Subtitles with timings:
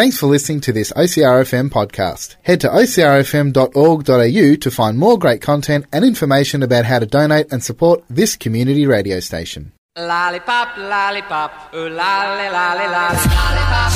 [0.00, 2.36] Thanks for listening to this OCRFM podcast.
[2.40, 7.62] Head to ocrfm.org.au to find more great content and information about how to donate and
[7.62, 9.72] support this community radio station.
[9.98, 13.18] Lollipop, lollipop, ooh lolly, lolly, lolly.
[13.28, 13.92] Lollipop,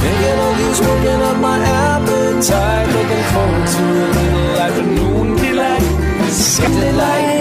[0.00, 2.86] Thinking of you's working up my appetite.
[2.94, 6.30] Looking forward to a little afternoon delight.
[6.30, 7.35] Skip delight.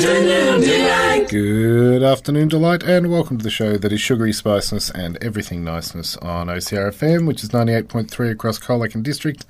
[0.00, 1.28] Afternoon delight.
[1.28, 6.16] Good afternoon, Delight, and welcome to the show that is sugary spiceness and everything niceness
[6.16, 9.44] on OCRFM, which is 98.3 across Colac and District,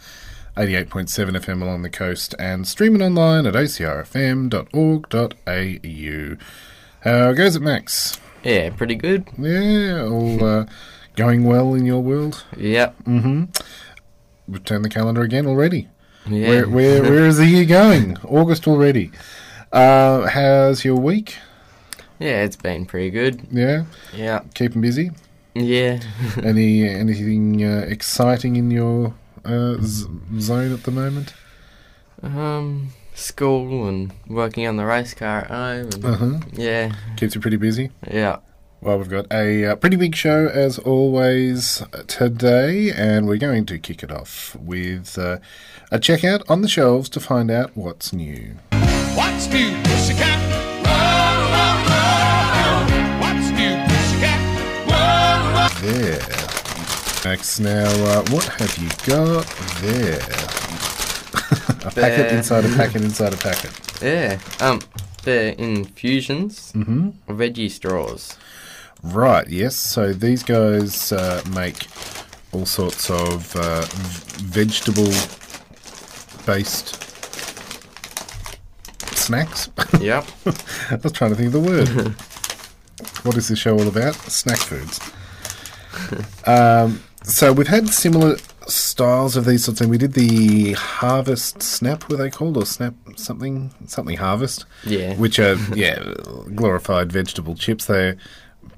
[0.57, 4.57] 88.7 FM along the coast, and streaming online at ocrfm.org.au.
[7.09, 8.19] How goes it, Max?
[8.43, 9.29] Yeah, pretty good.
[9.39, 10.67] Yeah, all uh,
[11.15, 12.45] going well in your world?
[12.57, 12.97] Yep.
[13.07, 15.87] We've turned the calendar again already.
[16.27, 16.49] Yeah.
[16.49, 18.17] Where, where, where is the year going?
[18.25, 19.13] August already.
[19.73, 21.39] Uh, how's your week?
[22.19, 23.47] yeah, it's been pretty good.
[23.51, 24.41] Yeah, Yeah.
[24.55, 25.11] keeping busy.
[25.55, 26.01] Yeah.
[26.43, 30.07] Any anything uh, exciting in your uh, z-
[30.39, 31.35] zone at the moment?
[32.23, 35.89] um, school and working on the race car at home.
[35.95, 36.39] And, Uh-huh.
[36.53, 36.93] Yeah.
[37.17, 37.91] Keeps you pretty busy.
[38.11, 38.39] Yeah.
[38.83, 43.79] Well, we've got a uh, pretty big show as always today, and we're going to
[43.79, 45.39] kick it off with uh,
[45.91, 48.57] a check out on the shelves to find out what's new.
[49.17, 50.39] What's new, pussycat?
[50.87, 50.95] Whoa,
[51.53, 53.21] whoa, whoa.
[53.21, 54.41] What's new, pussycat?
[54.87, 55.69] Whoa, whoa.
[55.83, 56.21] There.
[57.25, 59.47] Max, now uh, what have you got
[59.83, 60.21] there?
[61.87, 63.73] a packet inside a packet inside a packet.
[64.01, 64.39] Yeah.
[64.61, 64.81] Um,
[65.25, 67.11] they're Infuzions, mm-hmm.
[67.33, 68.39] veggie straws.
[69.03, 69.77] Right, yes.
[69.77, 71.89] So these guys uh, make
[72.53, 75.13] all sorts of uh, v- vegetable
[76.47, 77.10] based
[79.31, 79.71] snacks.
[80.01, 80.27] Yep.
[80.91, 81.89] I was trying to think of the word.
[83.25, 84.15] what is this show all about?
[84.15, 84.99] Snack foods.
[86.49, 89.91] um, so we've had similar styles of these sorts of things.
[89.91, 94.65] We did the Harvest Snap, were they called, or Snap something, something Harvest?
[94.85, 95.15] Yeah.
[95.15, 96.03] Which are yeah
[96.55, 97.87] glorified vegetable chips.
[97.87, 98.17] They're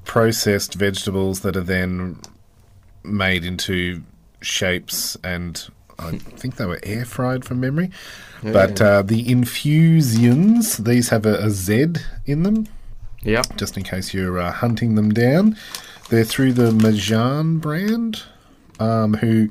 [0.04, 2.20] processed vegetables that are then
[3.04, 4.02] made into
[4.42, 5.66] shapes and.
[6.08, 7.90] I think they were air fried from memory.
[8.42, 11.94] But uh, the Infuzions, these have a, a Z
[12.26, 12.66] in them,
[13.22, 13.42] Yeah.
[13.56, 15.56] just in case you're uh, hunting them down.
[16.08, 18.22] They're through the Majan brand,
[18.80, 19.48] um, who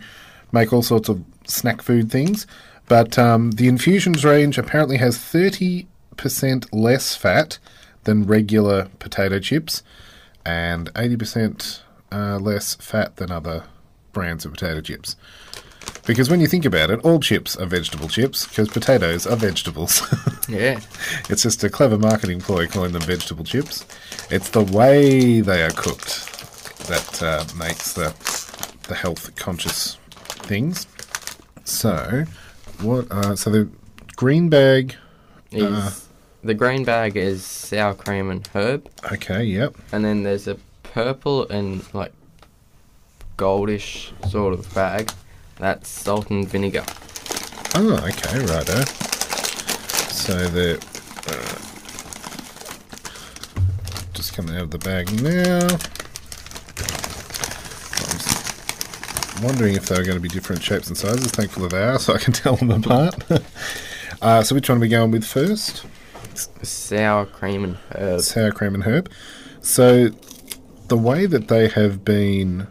[0.52, 2.46] make all sorts of snack food things.
[2.88, 5.86] But um, the Infuzions range apparently has 30%
[6.74, 7.58] less fat
[8.04, 9.84] than regular potato chips
[10.46, 11.80] and 80%
[12.12, 13.64] uh, less fat than other
[14.12, 15.16] brands of potato chips.
[16.06, 20.02] Because when you think about it, all chips are vegetable chips because potatoes are vegetables.
[20.50, 20.82] Yeah.
[21.30, 23.86] It's just a clever marketing ploy calling them vegetable chips.
[24.30, 26.28] It's the way they are cooked
[26.90, 28.14] that uh, makes the
[28.90, 29.98] the health conscious
[30.50, 30.88] things.
[31.64, 32.26] So,
[32.82, 33.10] what?
[33.10, 33.70] Uh, so the
[34.18, 34.96] green bag.
[35.52, 35.92] Is Uh.
[36.44, 39.74] the green bag is sour cream and herb, Okay, yep.
[39.94, 42.12] and then there's a purple and like
[43.38, 45.12] goldish sort of bag.
[45.62, 46.84] That's salt and vinegar.
[47.76, 48.84] Oh, okay, righto.
[50.10, 50.84] So the
[51.28, 51.58] uh,
[54.14, 55.68] just coming out of the bag now.
[57.94, 61.30] I was wondering if they were going to be different shapes and sizes.
[61.30, 63.24] Thankfully they are, so I can tell them apart.
[64.24, 65.86] uh, so which one are we going with first?
[66.64, 68.22] Sour cream and herb.
[68.22, 69.12] sour cream and herb.
[69.62, 70.10] So
[70.88, 72.66] the way that they have been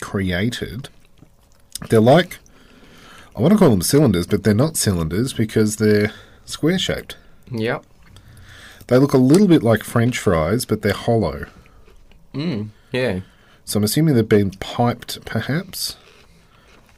[0.00, 0.88] created,
[1.88, 2.38] they're like
[3.36, 6.12] I want to call them cylinders, but they're not cylinders because they're
[6.44, 7.16] square shaped.
[7.50, 7.84] Yep.
[8.88, 11.46] They look a little bit like French fries, but they're hollow.
[12.34, 12.68] Mm.
[12.92, 13.20] Yeah.
[13.64, 15.96] So I'm assuming they've been piped, perhaps,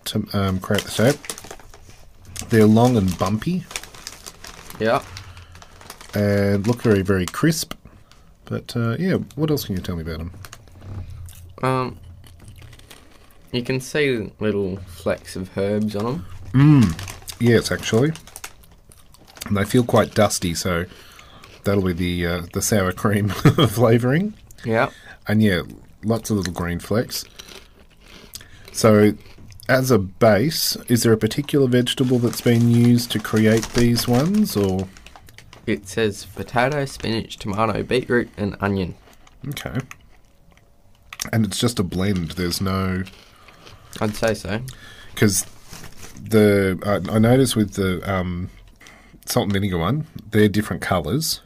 [0.06, 1.18] to um, create the shape.
[2.48, 3.64] They're long and bumpy
[4.80, 5.02] Yeah.
[6.14, 7.74] and look very, very crisp.
[8.44, 10.32] But uh, yeah, what else can you tell me about them?
[11.62, 11.98] Um.
[13.54, 16.94] You can see little flecks of herbs on them.
[17.38, 18.12] Yes, actually.
[19.46, 20.86] And they feel quite dusty, so
[21.62, 23.28] that'll be the uh, the sour cream
[23.68, 24.34] flavouring.
[24.64, 24.92] Yep.
[25.28, 25.62] And yeah,
[26.02, 27.24] lots of little green flecks.
[28.72, 29.12] So
[29.68, 34.56] as a base, is there a particular vegetable that's been used to create these ones,
[34.56, 34.88] or
[35.66, 38.96] It says potato, spinach, tomato, beetroot, and onion.
[39.50, 39.78] okay?
[41.32, 42.32] And it's just a blend.
[42.32, 43.04] There's no
[44.00, 44.60] I'd say so.
[45.14, 45.46] because
[46.20, 48.50] the I, I noticed with the um,
[49.26, 51.40] salt and vinegar one, they're different colors,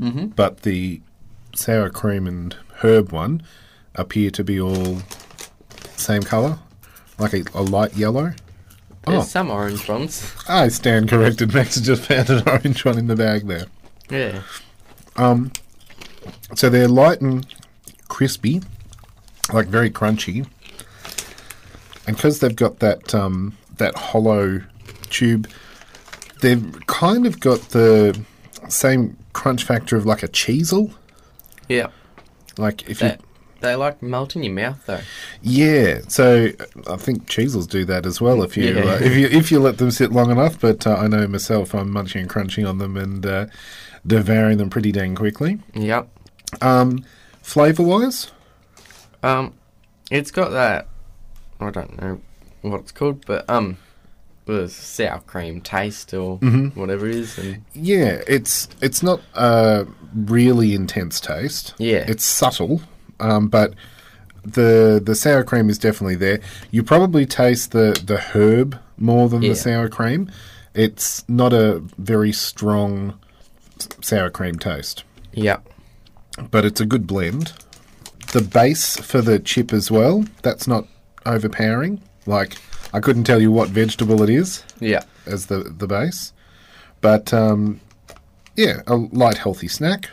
[0.00, 0.26] mm-hmm.
[0.26, 1.00] but the
[1.54, 3.42] sour cream and herb one
[3.94, 4.98] appear to be all
[5.96, 6.58] same color,
[7.18, 8.32] like a, a light yellow.
[9.06, 9.22] There's Oh.
[9.22, 10.34] some orange ones.
[10.48, 11.52] I stand corrected.
[11.54, 13.66] Max just found an orange one in the bag there.
[14.10, 14.42] Yeah.
[15.16, 15.52] Um,
[16.54, 17.46] so they're light and
[18.08, 18.62] crispy,
[19.52, 20.46] like very crunchy.
[22.06, 24.62] And because they've got that um, that hollow
[25.10, 25.48] tube,
[26.40, 28.18] they've kind of got the
[28.68, 30.92] same crunch factor of like a Cheezel.
[31.68, 31.88] Yeah.
[32.58, 33.16] Like if They, you,
[33.60, 35.00] they like melt in your mouth though.
[35.42, 36.00] yeah.
[36.08, 36.50] So
[36.88, 38.82] I think Cheezels do that as well if you Yeah.
[38.84, 40.60] uh, if you if you let them sit long enough.
[40.60, 43.46] But uh, I know myself, I'm munching and crunching on them and uh,
[44.06, 45.58] devouring them pretty dang quickly.
[45.74, 46.08] Yep.
[46.60, 47.04] Um,
[47.42, 48.30] flavor wise,
[49.22, 49.54] Um,
[50.10, 50.86] it's got that.
[51.60, 52.20] I don't know
[52.62, 53.76] what it's called, but um,
[54.46, 56.78] the sour cream taste or Mm-hmm.
[56.78, 61.74] whatever it is, and Yeah, it's it's not a really intense taste.
[61.78, 62.04] Yeah.
[62.08, 62.82] it's subtle,
[63.20, 63.74] um, but
[64.44, 66.40] the the sour cream is definitely there.
[66.70, 69.50] You probably taste the the herb more than Yeah.
[69.50, 70.30] the sour cream.
[70.74, 73.14] It's not a very strong
[74.02, 75.58] sour cream taste, yeah,
[76.50, 77.52] but it's a good blend.
[78.32, 80.24] The base for the chip as well.
[80.42, 80.86] That's not
[81.26, 82.00] overpowering.
[82.26, 82.56] Like
[82.92, 86.32] I couldn't tell you what vegetable it is yeah, as the the base.
[87.00, 87.80] But um,
[88.56, 90.08] yeah, a light, healthy snack.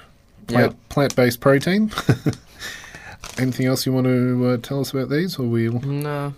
[0.47, 0.77] Plant Yeah.
[0.89, 1.91] plant based protein.
[3.37, 6.33] Anything else you want to uh, tell us about these, or we'll no,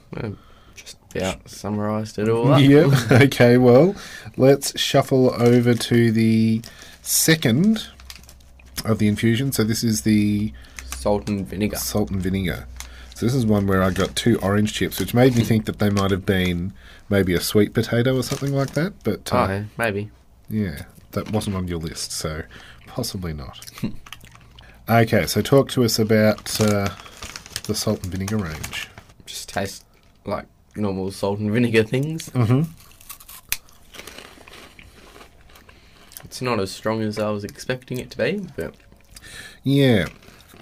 [0.75, 2.61] just about summarised it all up.
[2.61, 3.11] Yep.
[3.23, 3.57] okay.
[3.57, 3.95] Well,
[4.37, 6.61] let's shuffle over to the
[7.01, 7.87] second
[8.85, 9.53] of the Infuzion.
[9.53, 10.53] So this is the
[10.95, 11.77] Salt and vinegar.
[11.77, 12.67] salt and vinegar.
[13.15, 15.79] So this is one where I got two orange chips, which made me think that
[15.79, 16.73] they might have been
[17.09, 18.93] maybe a sweet potato or something like that.
[19.03, 20.09] But uh, Oh, maybe.
[20.49, 22.43] Yeah, that wasn't on your list, so
[22.87, 23.59] possibly not.
[24.89, 26.89] okay, so talk to us about uh,
[27.65, 28.89] the salt and vinegar range.
[29.25, 29.85] Just taste
[30.25, 30.45] like
[30.75, 32.29] normal salt and vinegar things.
[32.29, 32.63] Mm-hmm.
[36.23, 38.73] It's not as strong as I was expecting it to be, but
[39.63, 40.07] Yeah,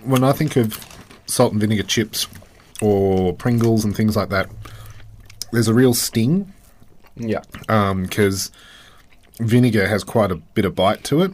[0.04, 0.86] when I think of
[1.28, 2.28] salt and vinegar chips
[2.82, 4.50] or Pringles and things like that,
[5.52, 6.52] there's a real sting
[7.16, 8.52] yeah, because
[9.40, 11.32] vinegar has quite a bit of bite to it.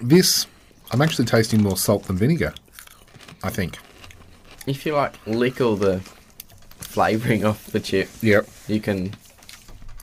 [0.00, 0.46] This,
[0.92, 2.54] I'm actually tasting more salt than vinegar.
[3.42, 3.78] I think.
[4.66, 6.00] if you like lick all the
[6.78, 8.48] flavouring off the chip, Yep.
[8.68, 9.14] you can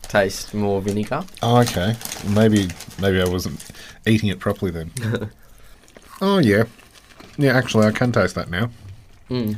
[0.03, 1.23] taste more vinegar.
[1.41, 1.95] Oh, okay.
[2.29, 2.67] Maybe
[3.01, 3.65] maybe I wasn't
[4.05, 4.91] eating it properly then.
[6.21, 6.63] oh yeah,
[7.37, 7.57] yeah.
[7.57, 8.69] Actually, I can taste that now.
[9.29, 9.57] Mm.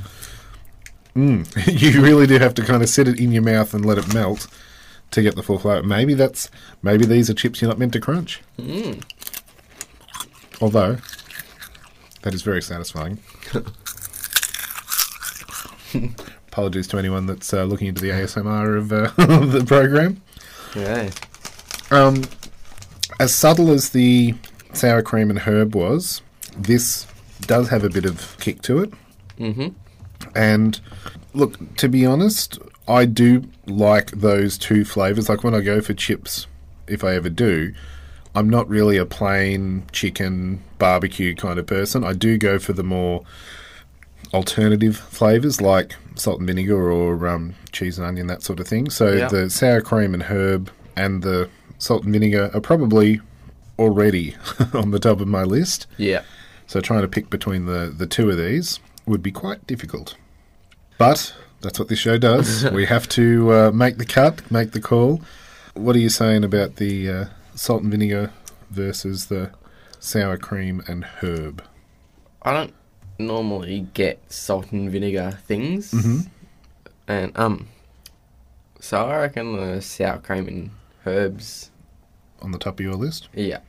[1.17, 1.81] Mm.
[1.81, 4.13] you really do have to kind of set it in your mouth and let it
[4.13, 4.47] melt
[5.09, 5.81] to get the full flavour.
[5.85, 6.51] Maybe that's
[6.83, 8.41] maybe these are chips you're not meant to crunch.
[8.59, 9.03] Mm.
[10.61, 10.97] Although
[12.21, 13.17] that is very satisfying.
[16.49, 20.21] Apologies to anyone that's uh, looking into the ASMR of, uh, of the program.
[20.75, 21.09] Yeah.
[21.89, 22.23] Um,
[23.19, 24.35] as subtle as the
[24.73, 26.21] sour cream and herb was,
[26.57, 27.07] this
[27.41, 28.91] does have a bit of kick to it.
[29.39, 29.73] Mhm.
[30.37, 30.79] And
[31.33, 35.27] look, to be honest, I do like those two flavors.
[35.29, 36.47] Like when I go for chips,
[36.87, 37.73] if I ever do,
[38.35, 42.03] I'm not really a plain chicken barbecue kind of person.
[42.03, 43.23] I do go for the more
[44.33, 48.89] alternative flavors like salt and vinegar or um, cheese and onion, that sort of thing.
[48.89, 49.27] So Yeah.
[49.27, 53.21] the sour cream and herb and the salt and vinegar are probably
[53.79, 54.35] already
[54.73, 55.87] on the top of my list.
[55.97, 56.23] Yeah.
[56.65, 60.15] So trying to pick between the, the two of these would be quite difficult.
[60.97, 62.69] But that's what this show does.
[62.71, 65.21] we have to uh, make the cut, make the call.
[65.73, 67.25] What are you saying about the uh,
[67.55, 68.31] salt and vinegar
[68.71, 69.51] versus the
[69.99, 71.63] sour cream and herb?
[72.41, 72.73] I don't
[73.19, 75.91] normally get salt and vinegar things.
[75.91, 76.27] Mhm.
[77.07, 77.67] And, um,
[78.79, 80.69] so I reckon the sour cream and
[81.05, 81.71] herbs,
[82.41, 83.27] On the top of your list?
[83.33, 83.59] yeah.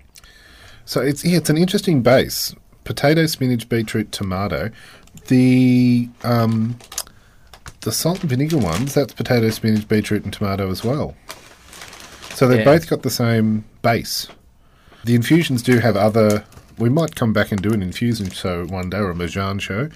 [0.84, 2.54] So it's yeah, it's an interesting base:
[2.84, 4.70] potato, spinach, beetroot, tomato.
[5.26, 6.78] The um,
[7.82, 11.14] the salt and vinegar ones that's potato, spinach, beetroot, and tomato as well.
[12.34, 12.64] So they've Yeah.
[12.64, 14.28] both got the same base.
[15.04, 16.44] The Infuzions do have other.
[16.76, 19.88] We might come back and do an Infuzion show one day or a Majan show,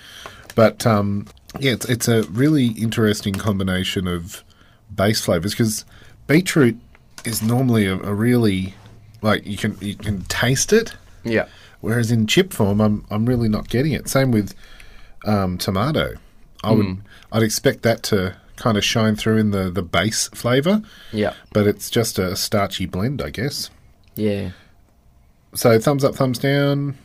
[0.55, 1.27] but um,
[1.61, 4.43] yeah, it's it's a really interesting combination of
[4.95, 5.85] base flavors because
[6.27, 6.77] beetroot
[7.25, 8.75] is normally a, a really
[9.23, 10.93] like you can you can taste it,
[11.25, 11.47] Yeah.
[11.81, 14.09] whereas in chip form, I'm I'm really not getting it.
[14.09, 14.55] Same with
[15.25, 16.15] um, tomato.
[16.65, 16.97] I would
[17.33, 21.35] I'd expect that to kind of shine through in the the base flavor, Yeah.
[21.53, 23.71] but it's just a starchy blend, I guess.
[24.15, 24.51] Yeah.
[25.55, 26.97] So thumbs up, thumbs down,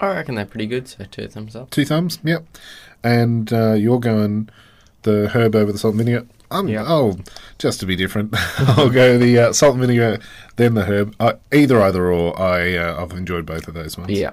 [0.00, 1.70] I reckon they're pretty good, so two thumbs up.
[1.70, 2.44] two thumbs, yep.
[3.02, 4.48] And uh, you're going
[5.02, 6.26] the herb over the salt and vinegar.
[6.50, 6.84] I'm, Yeah.
[6.86, 7.18] Oh,
[7.58, 10.18] just to be different, I'll go the uh, salt and vinegar,
[10.56, 11.14] then the herb.
[11.20, 12.38] Uh, either, either or.
[12.40, 14.10] I uh, I've enjoyed both of those ones.
[14.12, 14.30] Yeah.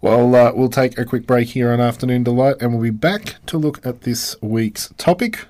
[0.00, 3.36] Well, uh, we'll take a quick break here on Afternoon Delight, and we'll be back
[3.46, 5.44] to look at this week's topic.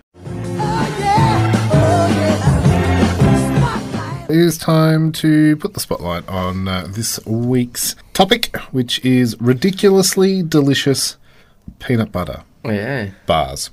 [4.28, 10.42] It is time to put the spotlight on uh, this week's topic, which is ridiculously
[10.42, 11.16] delicious
[11.80, 13.10] peanut butter Yeah.
[13.26, 13.70] bars.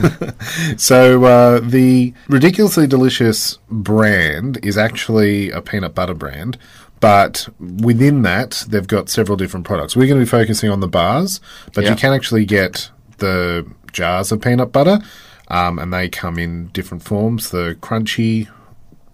[0.76, 6.58] so uh, the ridiculously delicious brand is actually a peanut butter brand,
[7.02, 9.94] but within that they've got several different products.
[9.94, 11.40] We're going to be focusing on the bars,
[11.74, 11.90] but Yeah.
[11.90, 15.00] you can actually get the jars of peanut butter,
[15.48, 17.50] um, and they come in different forms.
[17.50, 18.48] The crunchy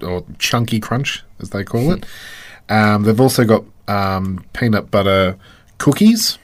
[0.02, 2.07] or chunky crunch, as they call it.
[2.71, 5.38] Um, they've also got um, peanut butter
[5.78, 6.37] cookies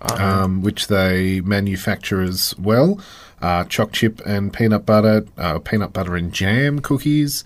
[0.00, 3.00] um, which they manufacture as well.
[3.40, 7.44] Uh, choc chip and peanut butter, uh, peanut butter and jam cookies,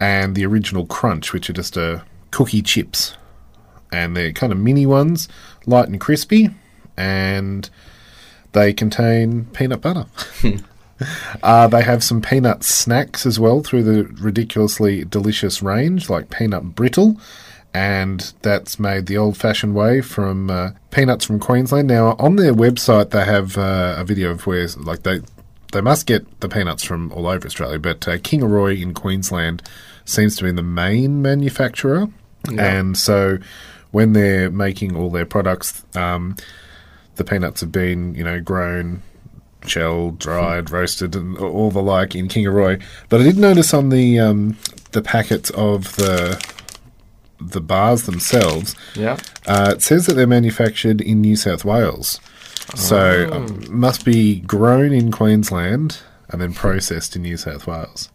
[0.00, 3.16] and the original crunch, which are just uh, cookie chips,
[3.92, 5.28] and they're kind of mini ones,
[5.66, 6.50] light and crispy,
[6.96, 7.68] and
[8.52, 10.06] they contain peanut butter.
[11.42, 16.74] Uh, they have some peanut snacks as well through the ridiculously delicious range, like peanut
[16.74, 17.20] brittle,
[17.72, 21.86] and that's made the old-fashioned way from uh, peanuts from Queensland.
[21.86, 25.20] Now, on their website, they have uh, a video of where, like, they
[25.72, 29.62] they must get the peanuts from all over Australia, but uh, Kingaroy in Queensland
[30.08, 32.08] seems to be the main manufacturer,
[32.56, 33.38] and so
[33.90, 36.36] when they're making all their products, um,
[37.16, 39.02] the peanuts have been, you know, grown
[39.66, 42.80] shelled, dried, roasted, and all the like in Kingaroy.
[43.08, 44.56] But I did notice on the um,
[44.92, 46.42] the packets of the
[47.40, 49.16] the bars themselves, Yeah.
[49.46, 52.20] uh, it says that they're manufactured in New South Wales.
[52.74, 55.98] So um, must be grown in Queensland
[56.28, 58.10] and then processed in New South Wales.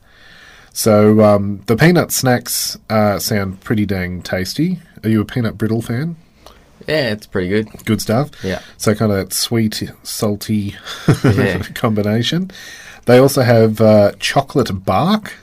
[0.73, 4.79] So um, the peanut snacks uh, sound pretty dang tasty.
[5.03, 6.15] Are you a peanut brittle fan?
[6.87, 7.69] Yeah, it's pretty good.
[7.85, 8.31] Good stuff.
[8.43, 8.61] Yeah.
[8.77, 10.75] So kind of that sweet, salty
[11.23, 11.59] Yeah.
[11.75, 12.51] combination.
[13.05, 15.33] They also have uh, chocolate bark.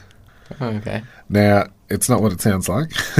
[0.60, 1.02] Oh, okay.
[1.28, 2.90] Now, it's not what it sounds like.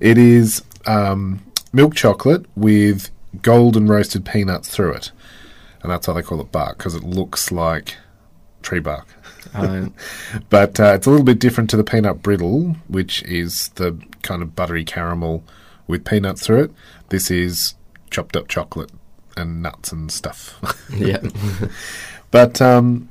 [0.00, 1.40] it is um,
[1.72, 3.10] milk chocolate with
[3.42, 5.12] golden roasted peanuts through it.
[5.82, 7.94] And that's why they call it bark, because it looks like
[8.62, 9.06] tree bark.
[9.54, 9.94] Um,
[10.50, 14.42] But uh, it's a little bit different to the peanut brittle, which is the kind
[14.42, 15.42] of buttery caramel
[15.86, 16.70] with peanuts through it.
[17.08, 17.74] This is
[18.10, 18.90] chopped up chocolate
[19.36, 20.58] and nuts and stuff.
[20.96, 21.20] yeah.
[22.30, 23.08] But um,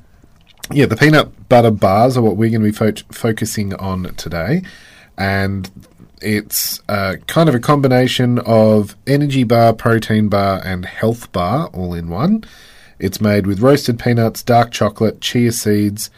[0.70, 4.62] yeah, the peanut butter bars are what we're going to be fo- focusing on today,
[5.16, 5.70] and
[6.20, 11.94] it's uh, kind of a combination of energy bar, protein bar, and health bar all
[11.94, 12.44] in one.
[12.98, 16.10] It's made with roasted peanuts, dark chocolate, chia seeds,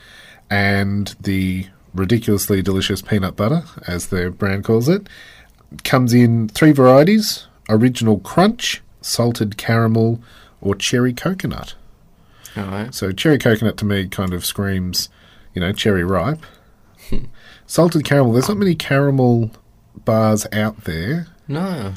[0.48, 5.08] and the ridiculously delicious peanut butter, as their brand calls it.
[5.84, 10.20] Comes in three varieties: original crunch, salted caramel,
[10.60, 11.74] or cherry coconut.
[12.56, 12.94] All right.
[12.94, 15.08] So cherry coconut to me kind of screams,
[15.54, 16.44] you know, cherry ripe.
[17.08, 17.26] Hmm.
[17.66, 18.32] Salted caramel.
[18.32, 19.50] There's not many caramel
[20.04, 21.28] bars out there.
[21.46, 21.94] No.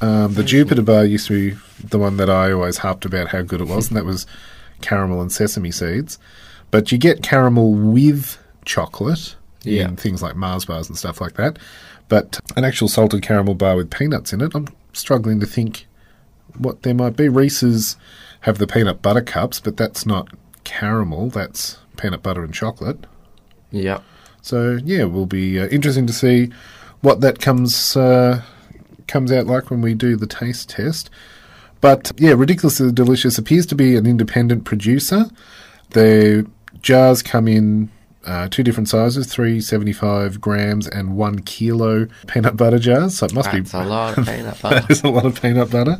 [0.00, 3.42] Um, the Jupiter bar used to be the one that I always harped about how
[3.42, 4.26] good it was, and that was
[4.80, 6.18] caramel and sesame seeds.
[6.70, 9.88] But you get caramel with chocolate Yeah.
[9.88, 11.58] in things like Mars bars and stuff like that.
[12.08, 15.86] But an actual salted caramel bar with peanuts in it, I'm struggling to think
[16.56, 17.28] what there might be.
[17.28, 17.96] Reese's
[18.42, 20.28] have the peanut butter cups, but that's not
[20.64, 21.28] caramel.
[21.30, 23.06] That's peanut butter and chocolate.
[23.70, 24.00] Yeah.
[24.42, 26.50] So yeah, we'll be uh, interesting to see
[27.02, 28.42] what that comes uh,
[29.10, 31.10] comes out like when we do the taste test.
[31.80, 35.26] But yeah, ridiculously delicious appears to be an independent producer.
[35.90, 36.46] The
[36.82, 37.90] jars come in
[38.26, 43.18] uh, two different sizes: three seventy-five grams and one kilo peanut butter jars.
[43.18, 44.80] So it must That's be a lot of peanut butter.
[44.80, 45.98] that is a lot of peanut butter.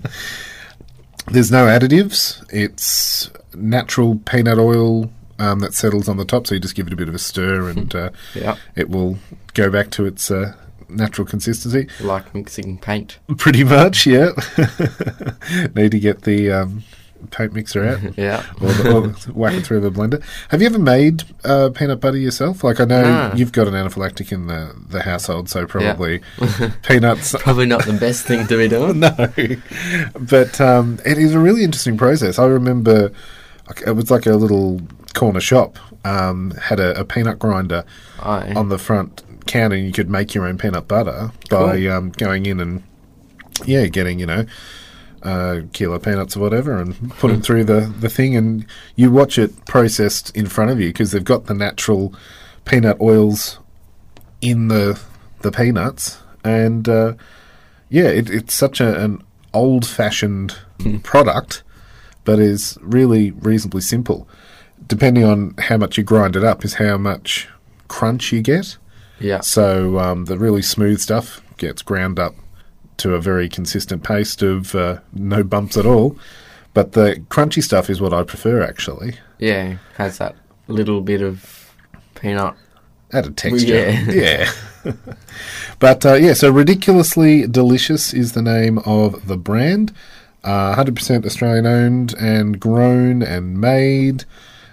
[1.28, 2.42] There's no additives.
[2.52, 6.92] It's natural peanut oil um, that settles on the top, so you just give it
[6.92, 8.56] a bit of a stir, and uh, Yeah.
[8.76, 9.16] it will
[9.54, 10.54] go back to its uh,
[10.90, 11.88] natural consistency.
[12.00, 13.18] Like mixing paint.
[13.38, 14.30] Pretty much, yeah.
[15.74, 16.82] Need to get the um,
[17.30, 18.00] paint mixer out.
[18.18, 18.44] Yeah.
[18.60, 20.22] or, the, or whack it through the blender.
[20.48, 22.62] Have you ever made uh, peanut butter yourself?
[22.64, 23.32] Like I know No.
[23.34, 26.20] you've got an anaphylactic in the, the household, so probably
[26.82, 27.34] peanuts.
[27.38, 29.00] Probably not the best thing to be doing.
[29.00, 29.10] no,
[30.18, 32.38] but um, it is a really interesting process.
[32.38, 33.12] I remember
[33.86, 34.80] it was like a little
[35.14, 37.84] corner shop um, had a, a peanut grinder
[38.20, 38.52] Aye.
[38.56, 39.22] on the front
[39.54, 41.92] and You could make your own peanut butter by Cool.
[41.92, 42.82] um, going in and
[43.66, 44.46] yeah, getting you know
[45.22, 48.64] uh, kilo peanuts or whatever, and put them through the, the thing, and
[48.96, 52.14] you watch it processed in front of you because they've got the natural
[52.64, 53.58] peanut oils
[54.40, 54.98] in the
[55.42, 57.14] the peanuts, and uh,
[57.90, 60.56] yeah, it, it's such a, an old fashioned
[61.02, 61.62] product,
[62.24, 64.26] but is really reasonably simple.
[64.86, 67.48] Depending on how much you grind it up, is how much
[67.88, 68.76] crunch you get.
[69.20, 69.40] Yeah.
[69.40, 72.34] So um, the really smooth stuff gets ground up
[72.98, 76.16] to a very consistent paste of uh, no bumps at all.
[76.74, 79.18] But the crunchy stuff is what I prefer actually.
[79.38, 79.78] Yeah.
[79.96, 80.36] Has that
[80.68, 81.72] little bit of
[82.14, 82.54] peanut.
[83.12, 83.74] Added texture.
[83.74, 84.50] Yeah.
[84.84, 84.94] Yeah.
[85.78, 89.92] but uh, yeah, so Ridiculously Delicious is the name of the brand.
[90.42, 94.24] Uh, 100% Australian owned and grown and made.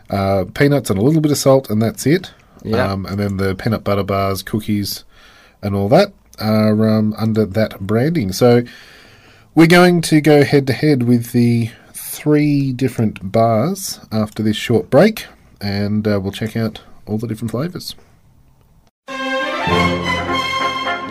[0.10, 2.32] Uh, peanuts and a little bit of salt, and that's it.
[2.64, 2.92] Yeah.
[2.92, 5.04] Um, and then the peanut butter bars, cookies,
[5.62, 8.32] and all that are um, under that branding.
[8.32, 8.64] So
[9.56, 14.90] we're going to go head to head with the three different bars after this short
[14.90, 15.26] break,
[15.60, 17.96] and uh, we'll check out all the different flavours.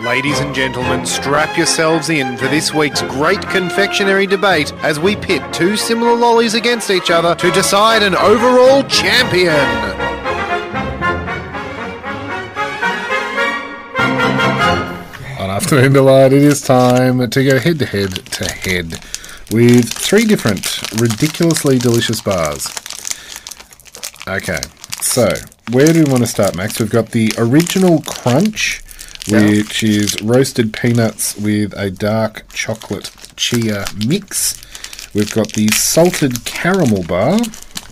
[0.07, 5.41] Ladies and gentlemen, strap yourselves in for this week's great confectionery debate as we pit
[5.51, 10.06] two similar lollies against each other to decide an overall champion.
[15.57, 18.91] On Afternoon Delight, it is time to go head to head to head
[19.51, 22.67] with three different ridiculously delicious bars.
[24.27, 24.59] Okay,
[25.01, 25.27] so
[25.71, 26.79] where do we want to start, Max?
[26.79, 28.83] We've got the original crunch,
[29.29, 34.61] which is roasted peanuts with a dark chocolate chia mix.
[35.15, 37.39] We've got the salted caramel bar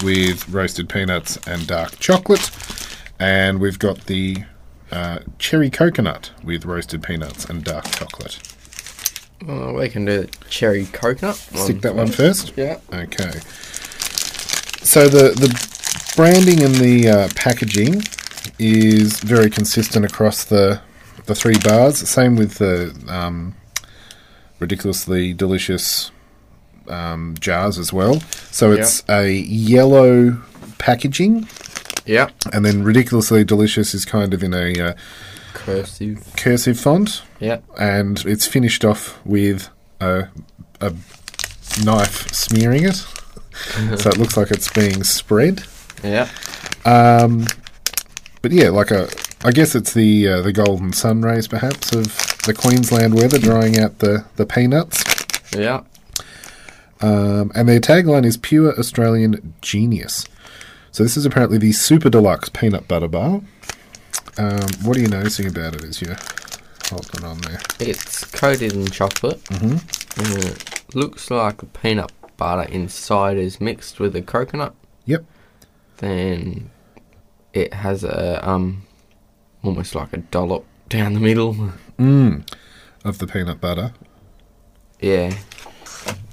[0.03, 2.51] with roasted peanuts and dark chocolate.
[3.17, 4.43] And we've got the
[4.91, 8.39] uh, cherry coconut with roasted peanuts and dark chocolate.
[9.47, 11.35] Oh, we can do the cherry coconut.
[11.35, 12.53] Stick that one first.
[12.55, 12.79] Yeah.
[12.93, 13.39] Okay.
[14.81, 18.03] So the the branding and the uh, packaging
[18.59, 20.81] is very consistent across the
[21.25, 21.97] the three bars.
[22.07, 23.55] Same with the um,
[24.59, 26.11] ridiculously delicious
[26.87, 28.19] um, jars as well.
[28.51, 30.41] So it's a yellow
[30.77, 31.47] packaging,
[32.05, 32.29] Yeah.
[32.53, 34.93] and then ridiculously delicious is kind of in a uh,
[35.53, 36.33] Cursive.
[36.37, 37.23] cursive font.
[37.39, 37.59] Yeah.
[37.79, 40.27] and it's finished off with a,
[40.81, 40.93] a
[41.83, 42.95] knife smearing it,
[43.99, 45.63] so it looks like it's being spread.
[46.03, 46.29] Yeah.
[46.83, 49.09] But yeah, like a,
[49.43, 52.03] I guess it's the uh, the golden sun rays perhaps of
[52.45, 55.03] the Queensland weather drying out the the peanuts.
[55.55, 55.81] Yeah.
[57.01, 60.25] Um, and their tagline is "Pure Australian Genius."
[60.95, 63.41] So this is apparently the super deluxe peanut butter bar.
[64.37, 66.15] Um, what are you noticing about it as you're
[66.85, 67.59] holding on there?
[67.81, 69.43] It's coated in chocolate.
[69.43, 70.21] Mm-hmm.
[70.21, 74.73] And it looks like the peanut butter inside is mixed with the coconut.
[75.03, 75.25] Yep.
[75.97, 76.71] Then
[77.51, 78.83] it has a um,
[79.63, 81.73] almost like a dollop down the middle.
[83.03, 83.91] Of the peanut butter.
[85.01, 85.35] Yeah.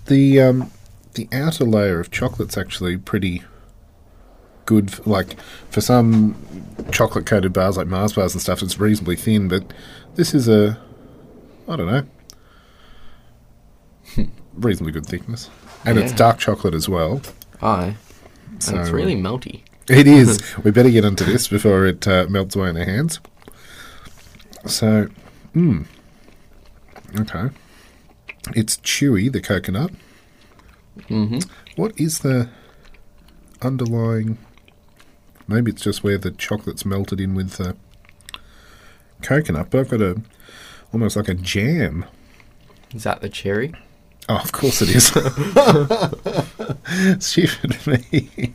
[0.07, 0.71] The um,
[1.15, 3.43] the outer layer of chocolate's actually pretty
[4.81, 4.91] good.
[4.91, 6.35] f like for some
[6.91, 9.49] chocolate coated bars, like Mars bars and stuff, it's reasonably thin.
[9.49, 9.73] But
[10.15, 10.79] this is a,
[11.69, 11.87] I don't
[14.17, 15.51] know, reasonably good thickness,
[15.85, 17.21] and it's dark chocolate as well.
[17.61, 17.97] Aye.
[18.59, 19.63] So, and it's really melty.
[19.89, 20.41] It is.
[20.65, 23.21] we better get into this before it uh, melts away in our hands.
[24.67, 25.09] So,
[25.55, 25.87] mm,
[27.19, 27.55] okay.
[28.55, 29.91] It's chewy, the coconut.
[31.09, 31.39] Mm-hmm.
[31.77, 32.49] What is the
[33.61, 34.39] underlying?
[35.49, 37.77] Maybe it's just where the chocolate's melted in with the
[39.23, 39.69] coconut.
[39.71, 40.21] But I've got a
[40.93, 42.05] almost like a jam.
[42.95, 43.75] Is that the cherry?
[44.29, 45.07] Oh, of course it is.
[47.25, 48.53] Stupid me.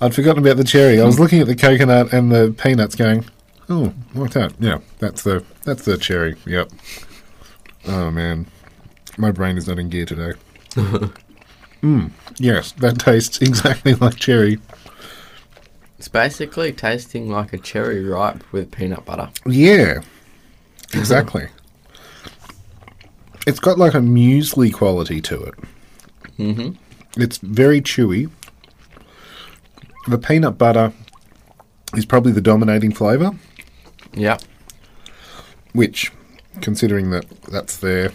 [0.00, 1.00] I'd forgotten about the cherry.
[1.00, 3.24] I was looking at the coconut and the peanuts, going,
[3.68, 4.54] "Oh, like that?
[4.60, 6.36] Yeah, that's the that's the cherry.
[6.46, 6.70] Yep."
[7.88, 8.46] Oh man,
[9.18, 10.38] my brain is not in gear today.
[11.82, 14.60] mm, yes, that tastes exactly like cherry.
[16.02, 19.30] It's basically tasting like a cherry ripe with peanut butter.
[19.46, 20.00] Yeah,
[20.92, 21.46] exactly.
[23.46, 25.54] it's got like a muesli quality to it.
[26.40, 27.22] Mm-hmm.
[27.22, 28.32] It's very chewy.
[30.08, 30.92] The peanut butter
[31.94, 33.30] is probably the dominating flavour,
[34.12, 34.38] Yeah.
[35.72, 36.10] which,
[36.60, 38.10] considering that that's their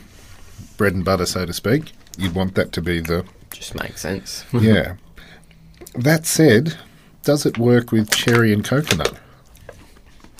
[0.76, 4.44] bread and butter, so to speak, you'd want that to be the Just makes sense.
[4.52, 4.98] yeah.
[5.96, 6.76] That said,
[7.28, 9.14] does it work with cherry and coconut?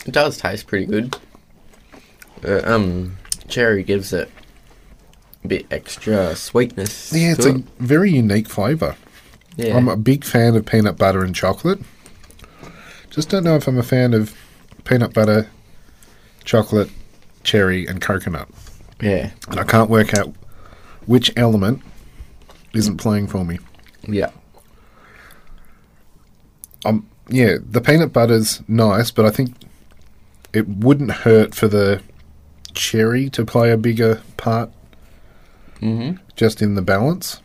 [0.06, 1.14] It does taste pretty good.
[2.42, 4.30] Uh, um, cherry gives it
[5.44, 7.12] a bit extra sweetness.
[7.12, 7.64] Yeah, it's a it.
[7.78, 8.96] very unique flavour.
[9.58, 9.76] yeah.
[9.76, 11.78] I'm a big fan of peanut butter and chocolate.
[13.10, 14.34] Just don't know if I'm a fan of
[14.84, 15.50] peanut butter,
[16.44, 16.88] chocolate,
[17.42, 18.48] cherry, and coconut.
[19.02, 20.32] yeah, And I can't work out
[21.04, 21.82] which element
[22.72, 23.58] isn't playing for me.
[24.06, 24.30] yeah,
[26.84, 29.54] Um, yeah, the peanut butter's nice, but I think
[30.52, 32.00] it wouldn't hurt for the
[32.74, 34.70] cherry to play a bigger part
[35.80, 37.40] hmm just in the balance.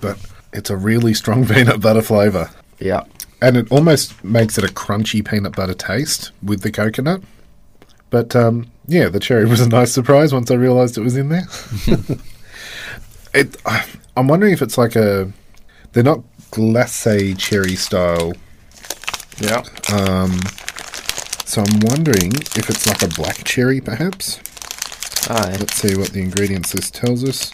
[0.00, 0.18] But
[0.52, 2.50] it's a really strong peanut butter flavour.
[2.78, 3.04] yeah,
[3.42, 7.22] And it almost makes it a crunchy peanut butter taste with the coconut.
[8.10, 11.28] But um, yeah, the cherry was a nice surprise once I realised it was in
[11.28, 11.46] there.
[13.34, 13.56] it,
[14.16, 15.30] I'm wondering if it's like a.
[15.92, 18.32] They're not glacé cherry style,
[19.38, 19.62] yeah.
[19.92, 20.40] Um,
[21.44, 24.38] so I'm wondering if it's like a black cherry perhaps.
[25.28, 25.56] Aye.
[25.58, 27.52] Let's see what the ingredients list tells us.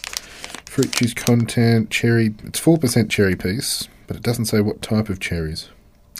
[0.66, 2.34] Fruit juice content, cherry.
[2.44, 5.70] It's 4% cherry piece, but it doesn't say what type of cherries.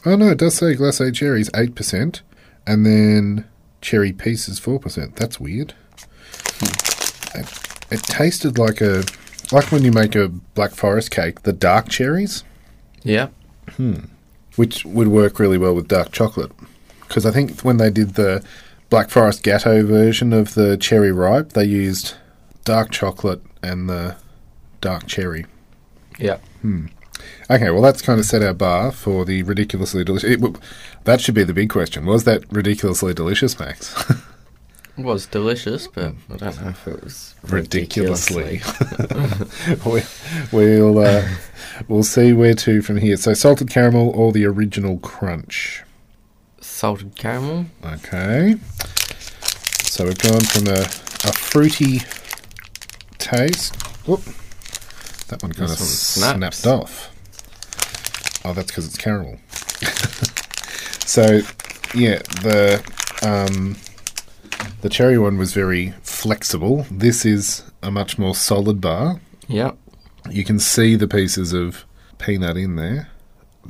[0.05, 2.21] Oh no, it does say glacé cherries, 8%,
[2.67, 3.45] and then
[3.81, 5.15] cherry piece is 4%.
[5.17, 5.75] That's weird.
[6.61, 7.41] Hmm.
[7.41, 9.05] It, it tasted like a.
[9.53, 12.43] Like when you make a Black Forest cake, the dark cherries,
[13.07, 13.29] Yeah.
[13.77, 14.07] Hmm.
[14.57, 16.51] which would work really well with dark chocolate.
[17.01, 18.45] Because I think when they did the
[18.91, 22.15] Black Forest Gatto version of the cherry ripe, they used
[22.65, 24.17] dark chocolate and the
[24.81, 25.47] dark cherry.
[26.19, 26.39] Yeah.
[26.63, 26.87] Hmm.
[27.51, 30.31] Okay, well, that's kind of set our bar for the ridiculously delicious.
[30.31, 30.59] It,
[31.05, 32.07] that should be the big question.
[32.07, 33.95] Was that ridiculously delicious, Max?
[34.99, 38.63] It was delicious, but I don't know if it was Ridiculously.
[39.87, 40.03] we,
[40.53, 41.29] we'll uh,
[41.87, 43.17] we'll see where to from here.
[43.19, 45.83] So, salted caramel or the original crunch?
[46.61, 47.67] Salted caramel.
[47.85, 48.57] Okay.
[49.83, 52.01] So we've gone from a, a fruity
[53.19, 53.75] taste.
[54.07, 54.23] Whoop.
[55.29, 56.59] That one kind of This one snaps.
[56.59, 57.13] snapped off.
[58.45, 59.39] Oh, that's because it's caramel.
[61.07, 61.41] so,
[61.95, 62.83] yeah, the
[63.23, 63.77] um,
[64.81, 66.87] the cherry one was very flexible.
[66.91, 69.21] This is a much more solid bar.
[69.49, 69.73] Yeah.
[70.31, 71.85] You can see the pieces of
[72.19, 73.09] peanut in there.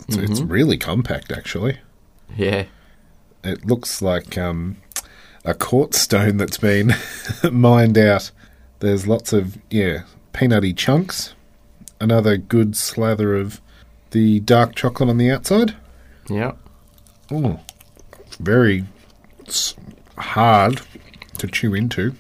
[0.09, 1.79] It's, it's really compact, actually.
[2.37, 2.65] Yeah.
[3.45, 4.77] It looks like um,
[5.45, 6.95] a quartz stone that's been
[7.51, 8.31] mined out.
[8.81, 11.35] There's lots of, yeah, peanutty chunks.
[12.01, 13.61] Another good slather of
[14.11, 15.75] the dark chocolate on the outside.
[16.29, 16.53] Yeah.
[17.31, 17.61] Oh,
[18.39, 18.85] very
[20.19, 20.81] hard
[21.39, 22.15] to chew into.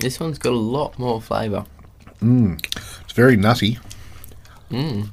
[0.00, 1.64] This one's got a lot more flavour.
[2.20, 3.78] It's very nutty.
[4.70, 5.08] Mm.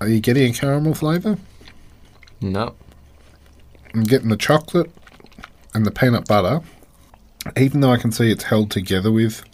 [0.00, 1.38] Are you getting a caramel flavour?
[2.40, 2.74] No.
[3.94, 4.90] I'm getting the chocolate
[5.72, 6.60] and the peanut butter.
[7.56, 9.44] Even though I can see it's held together with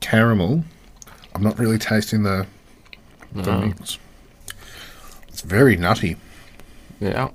[0.00, 0.64] caramel,
[1.34, 2.46] I'm not really tasting the,
[3.32, 3.60] the No.
[3.66, 3.98] mix.
[5.28, 6.16] It's very nutty,
[7.00, 7.30] Yeah.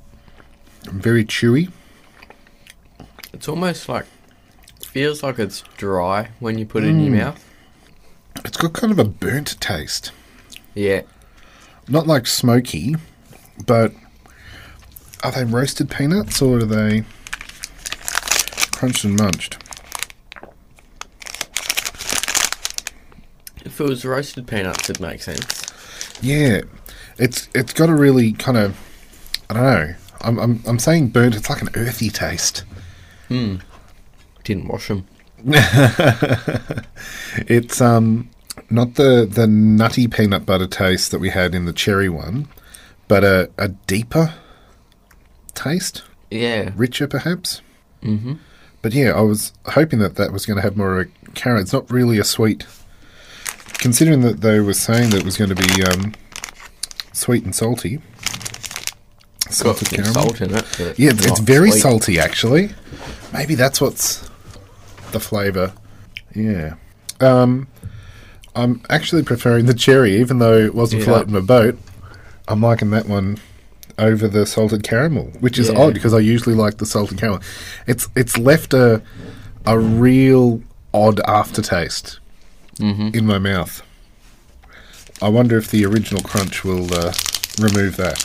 [0.91, 1.71] very chewy.
[3.39, 4.05] It's almost like
[4.81, 7.19] feels like it's dry when you put it in your hmm.
[7.19, 7.45] mouth.
[8.43, 10.11] It's got kind of a burnt taste.
[10.75, 11.03] Yeah.
[11.87, 12.97] Not like smoky,
[13.65, 13.93] but
[15.23, 17.05] are they roasted peanuts or are they
[18.73, 19.57] crunched and munched?
[23.63, 25.65] If it was roasted peanuts, it'd make sense.
[26.21, 26.63] Yeah,
[27.17, 28.77] it's it's got a really kind of
[29.49, 29.95] I don't know.
[30.19, 31.37] I'm I'm I'm saying burnt.
[31.37, 32.65] It's like an earthy taste.
[33.29, 35.05] Didn't wash them.
[37.47, 38.29] It's um
[38.69, 42.47] not the the nutty peanut butter taste that we had in the cherry one,
[43.07, 44.33] but a a deeper
[45.53, 46.71] taste, Yeah.
[46.75, 47.61] richer perhaps.
[48.03, 48.33] Mm-hmm.
[48.81, 51.61] But yeah, I was hoping that that was going to have more of a carrot.
[51.63, 52.65] It's not really a sweet,
[53.79, 56.13] considering that they were saying that it was going to be um,
[57.13, 58.01] sweet and salty.
[59.49, 60.13] Got Salted some caramel.
[60.13, 60.99] salt in it.
[60.99, 61.81] Yeah, it's, it's very sweet.
[61.81, 62.69] salty actually.
[63.33, 64.29] Maybe that's what's
[65.11, 65.73] the flavour.
[66.35, 66.75] Yeah.
[67.19, 67.67] Um,
[68.55, 71.07] I'm actually preferring the cherry, even though it wasn't Yeah.
[71.07, 71.77] floating my boat.
[72.47, 73.37] I'm liking that one
[73.97, 75.79] over the salted caramel, which is Yeah.
[75.79, 77.41] odd because I usually like the salted caramel.
[77.87, 79.01] It's it's left a
[79.65, 80.61] a real
[80.93, 82.19] odd aftertaste
[82.79, 83.09] Mm-hmm.
[83.17, 83.81] in my mouth.
[85.21, 87.11] I wonder if the original crunch will uh,
[87.59, 88.23] remove that.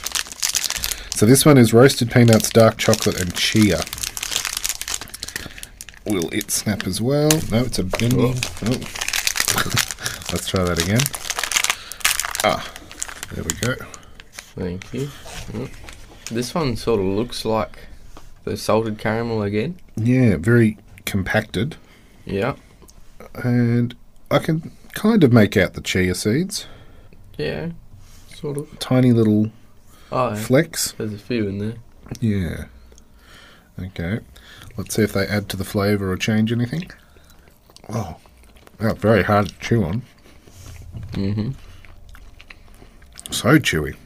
[1.15, 3.81] So this one is roasted peanuts, dark chocolate, and chia.
[6.07, 7.31] Will it snap as well?
[7.51, 8.17] No, it's a bendy.
[8.19, 8.33] Oh.
[10.33, 11.01] Let's try that again.
[12.45, 12.69] Ah,
[13.33, 13.75] there we go.
[14.57, 15.07] Thank you.
[15.53, 15.71] Mm.
[16.31, 17.79] This one sort of looks like
[18.45, 19.79] the salted caramel again.
[19.97, 21.77] Yeah, very compacted,
[22.27, 22.57] Yeah.
[23.35, 23.95] and
[24.31, 26.67] I can kind of make out the chia seeds.
[27.39, 27.71] Yeah.
[28.35, 28.79] Sort of.
[28.81, 29.51] Tiny little
[30.15, 30.93] Oh, flecks.
[30.93, 31.75] there's a few in there.
[32.21, 32.65] Yeah.
[33.79, 34.21] Okay.
[34.77, 36.91] Let's see if they add to the flavour or change anything.
[37.89, 38.17] Oh,
[38.79, 40.03] that's very hard to chew on.
[41.13, 41.51] Mm-hmm.
[43.31, 43.97] So chewy.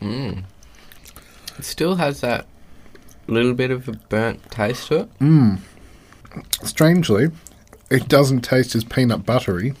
[0.00, 0.44] Mm.
[1.58, 2.46] It still has that
[3.26, 5.18] little bit of a burnt taste to it.
[5.18, 5.60] Mm.
[6.62, 7.30] Strangely,
[7.90, 9.74] it doesn't taste as peanut buttery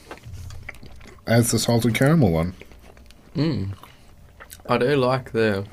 [1.26, 2.54] as the salted caramel one.
[3.36, 3.74] Mm.
[4.72, 5.66] I do like the,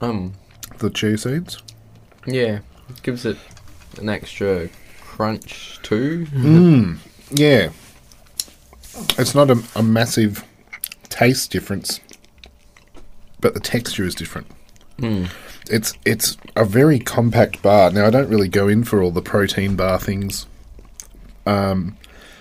[0.00, 0.32] um,
[0.78, 1.62] The chia seeds.
[2.26, 3.36] yeah, it gives it
[3.98, 4.68] an extra
[5.00, 6.26] crunch too.
[6.32, 6.98] Mm.
[7.30, 7.70] Yeah.
[9.18, 10.44] It's not a, a massive
[11.08, 12.00] taste difference,
[13.40, 14.46] but the texture is different.
[14.98, 15.30] Mm.
[15.70, 17.90] It's it's a very compact bar.
[17.90, 20.46] Now I don't really go in for all the protein bar things,
[21.46, 21.96] um,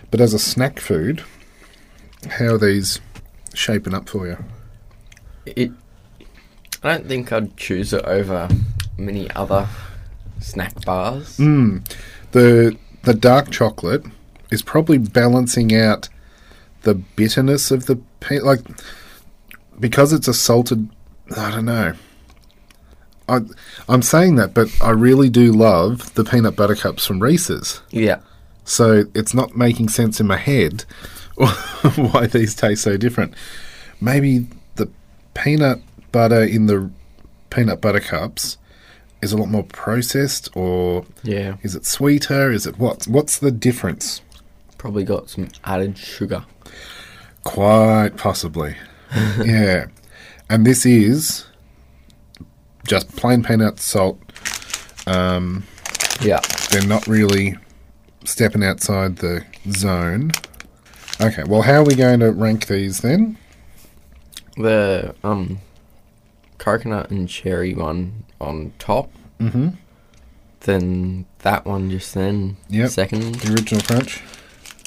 [0.10, 1.24] but as a snack food,
[2.30, 3.00] how are these
[3.54, 4.38] shaping up for you?
[5.46, 5.72] It.
[6.84, 8.48] I don't think I'd choose it over
[8.98, 9.68] many other
[10.40, 11.38] snack bars.
[11.38, 11.90] Mm.
[12.32, 14.04] The the dark chocolate
[14.52, 16.10] is probably balancing out
[16.82, 18.62] the bitterness of the pe- like
[19.80, 20.90] because it's a salted.
[21.36, 21.94] I don't know.
[23.28, 23.40] I
[23.90, 27.82] I'm saying that, but I really do love the peanut butter cups from Reese's.
[27.92, 28.20] Yeah.
[28.64, 30.84] So it's not making sense in my head
[31.96, 33.34] why these taste so different.
[34.02, 34.90] Maybe the
[35.34, 35.82] peanut
[36.18, 36.90] butter in the
[37.52, 38.58] peanut butter cups
[39.22, 41.58] is a lot more processed, or Yeah.
[41.62, 42.52] is it sweeter?
[42.52, 43.06] Is it what?
[43.08, 44.22] What's the difference?
[44.80, 46.44] Probably got some added sugar.
[47.44, 48.76] Quite possibly,
[49.44, 49.86] yeah.
[50.50, 51.46] And this is
[52.88, 54.18] just plain peanut salt.
[55.06, 55.64] Um,
[56.22, 56.40] Yeah.
[56.72, 57.58] they're not really
[58.26, 60.32] stepping outside the zone.
[61.22, 63.38] Okay, well, how are we going to rank these then?
[64.58, 65.60] The um
[66.58, 69.12] coconut and cherry one on top.
[69.40, 69.70] Mm-hmm.
[70.62, 72.90] Then that one just then Yep.
[72.90, 73.36] second.
[73.36, 74.22] The original crunch.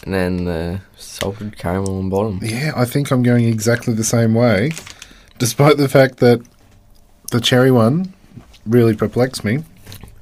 [0.04, 2.40] And then the salted caramel on bottom.
[2.42, 4.70] Yeah, I think I'm going exactly the same way,
[5.38, 6.40] despite the fact that
[7.30, 8.12] the cherry one
[8.66, 9.62] really perplexed me.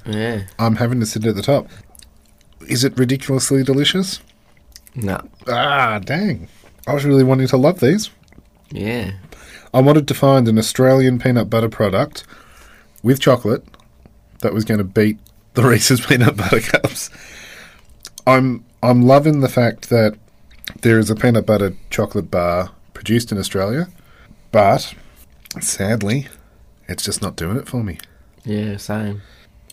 [0.05, 0.43] Yeah.
[0.57, 1.67] I'm having to sit at the top.
[2.67, 4.19] Is it ridiculously delicious?
[4.95, 5.19] No.
[5.47, 6.47] Ah, dang.
[6.85, 8.09] I was really wanting to love these.
[8.71, 9.11] Yeah.
[9.73, 12.25] I wanted to find an Australian peanut butter product
[13.03, 13.63] with chocolate
[14.41, 15.17] that was going to beat
[15.53, 17.09] the Reese's peanut butter cups.
[18.25, 20.17] I'm I'm loving the fact that
[20.81, 23.87] there is a peanut butter chocolate bar produced in Australia,
[24.51, 24.93] but
[25.59, 26.27] sadly,
[26.87, 27.97] it's just not doing it for me.
[28.45, 29.21] Yeah, same.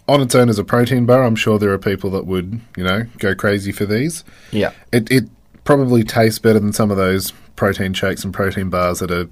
[0.09, 2.85] On its own as a protein bar, I'm sure there are people that would, you
[2.85, 4.24] know, go crazy for these.
[4.52, 4.72] Yeah.
[4.92, 5.24] It it
[5.64, 9.28] probably tastes better than some of those protein shakes and protein bars that are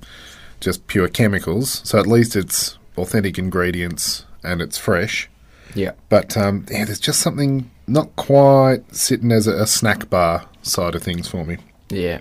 [0.64, 1.82] just pure chemicals.
[1.84, 5.28] So at least it's authentic ingredients and it's fresh.
[5.74, 5.92] Yeah.
[6.08, 10.94] But um, yeah, there's just something not quite sitting as a, a snack bar side
[10.94, 11.58] of things for me.
[11.90, 12.20] Yeah.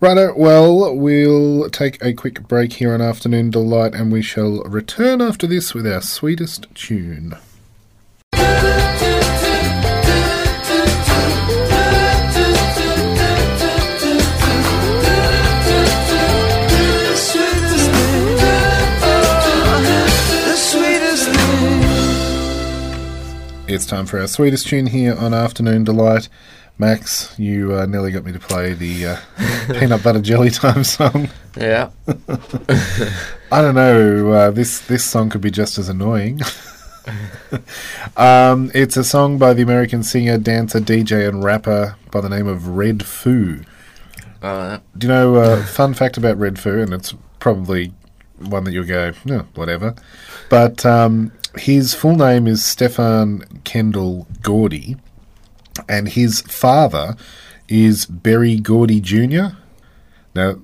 [0.00, 5.20] Righto, well, we'll take a quick break here on Afternoon Delight and we shall return
[5.20, 7.36] after this with our sweetest tune.
[23.72, 26.28] It's time for our sweetest tune here on Afternoon Delight.
[26.76, 29.16] Max, you uh, nearly got me to play the uh,
[29.78, 31.28] peanut butter jelly time song.
[31.56, 31.90] Yeah.
[33.52, 34.32] I don't know.
[34.32, 36.40] Uh, this this song could be just as annoying.
[38.16, 42.48] um, it's a song by the American singer, dancer, DJ, and rapper by the name
[42.48, 43.62] of Red Foo.
[44.42, 46.82] Uh, Do you know uh, fun fact about Red Foo?
[46.82, 47.92] And it's probably
[48.40, 49.94] one that you'll go, no, whatever.
[50.48, 54.96] But um, his full name is Stefan Kendall Gordy,
[55.88, 57.16] and his father
[57.68, 59.56] is Berry Gordy Jr.
[60.34, 60.56] Now,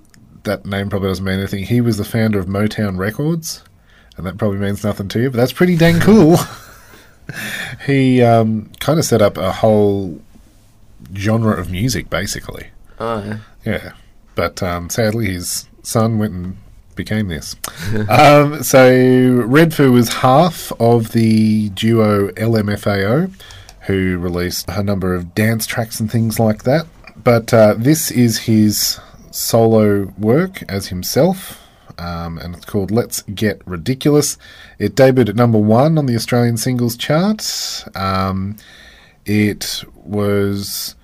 [0.45, 1.65] that name probably doesn't mean anything.
[1.65, 3.63] He was the founder of Motown Records,
[4.17, 6.37] and that probably means nothing to you, but that's pretty dang cool.
[7.87, 10.21] he um, kind of set up a whole
[11.15, 12.69] genre of music, basically.
[12.99, 13.39] oh, yeah.
[13.65, 13.93] Yeah.
[14.37, 16.57] but um, sadly his son went and
[16.97, 17.55] became this.
[18.09, 23.31] um, so Red Foo was half of the duo LMFAO,
[23.83, 26.87] who released a number of dance tracks and things like that.
[27.23, 28.99] But uh, this is his
[29.31, 31.63] solo work as himself.
[31.99, 34.37] Um, and it's called Let's Get Ridiculous.
[34.79, 37.85] It debuted at number one on the Australian singles chart.
[37.95, 38.57] Um,
[39.25, 40.95] it was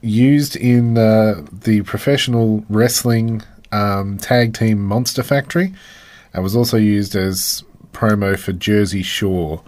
[0.00, 5.72] used in uh, the professional wrestling um, tag team Monster Factory
[6.32, 9.62] and was also used as promo for Jersey Shore,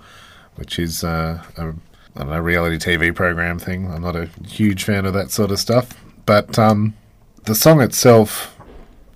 [0.57, 1.75] which is uh, a
[2.17, 3.90] I don't know reality TV program thing.
[3.90, 6.95] I'm not a huge fan of that sort of stuff, but um,
[7.45, 8.57] the song itself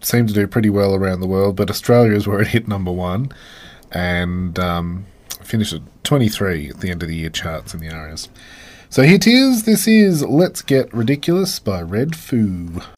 [0.00, 1.54] seemed to do pretty well around the world.
[1.54, 3.30] But Australia is where it hit number one
[3.92, 5.06] and um,
[5.42, 8.28] finished at 23 at the end of the year charts in the RS.
[8.90, 9.64] So here it is.
[9.64, 12.97] This is Let's Get Ridiculous by Redfoo.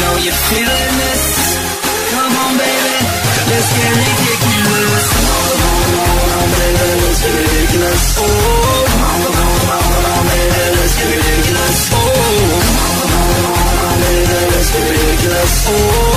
[0.00, 1.24] Know you're feeling this.
[2.12, 2.96] Come on, baby,
[3.50, 5.06] let's get ridiculous.
[5.12, 8.02] Come on, baby, let's get ridiculous.
[8.18, 8.24] Oh,
[8.88, 11.78] come on, on, oh, come on, baby, let's get ridiculous.
[11.92, 12.00] Oh,
[12.72, 15.54] come on, baby, let's get ridiculous.
[15.68, 16.11] Oh,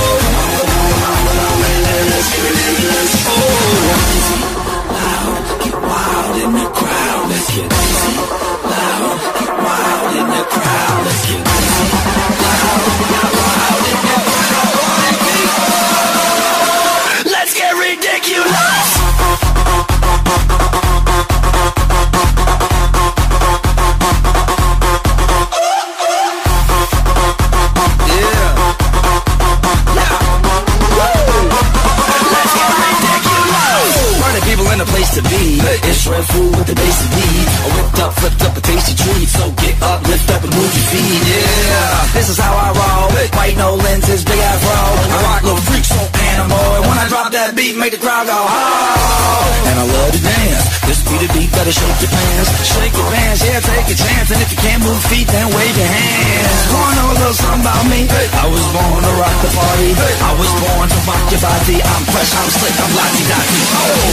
[59.76, 60.08] the.
[60.24, 61.76] I was born to rock your body.
[61.82, 63.60] I'm fresh, I'm slick, I'm lottie dotty.
[63.76, 64.08] Oh,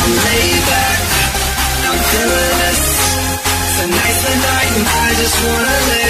[0.00, 1.00] I'm laid back.
[1.88, 2.80] I'm feeling this.
[3.74, 6.03] A nice night and I just wanna let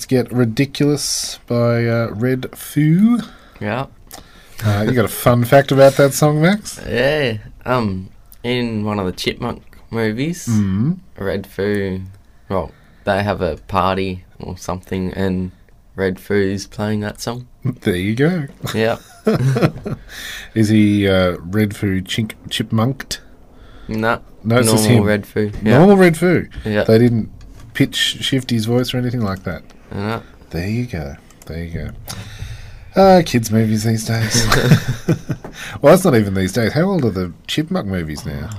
[0.00, 3.22] Let's Get Ridiculous by uh, Redfoo.
[3.60, 3.88] Yeah.
[4.64, 6.80] Uh, you got a fun fact about that song, Max?
[6.88, 7.36] Yeah.
[7.66, 8.08] Um,
[8.42, 11.00] in one of the Chipmunk movies, Mm.
[11.18, 12.06] Redfoo,
[12.48, 12.72] well,
[13.04, 15.52] they have a party or something, and
[15.98, 17.46] Redfoo's playing that song.
[17.62, 18.46] There you go.
[18.74, 18.96] Yeah.
[20.54, 23.18] Is he uh, Redfoo chink, chipmunked?
[23.86, 24.22] no.
[24.44, 25.22] No, it's just normal him.
[25.22, 25.54] Redfoo.
[25.62, 25.76] Yeah.
[25.84, 26.50] Normal Redfoo.
[26.64, 26.84] Yeah.
[26.84, 27.30] They didn't
[27.80, 29.62] pitch shift his voice or anything like that.
[29.90, 30.20] Uh,
[30.50, 31.16] There you go.
[31.46, 31.90] There you go.
[32.94, 34.46] Ah, kids' movies these days.
[35.80, 36.74] well, that's not even these days.
[36.74, 38.50] How old are the Chipmunk movies now?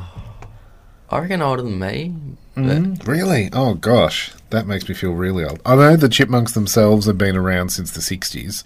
[1.12, 2.16] I reckon older than me.
[2.56, 3.52] But Mm, really?
[3.54, 4.32] Oh, gosh.
[4.50, 5.62] That makes me feel really old.
[5.68, 8.64] I know the Chipmunks themselves have been around since the 60s,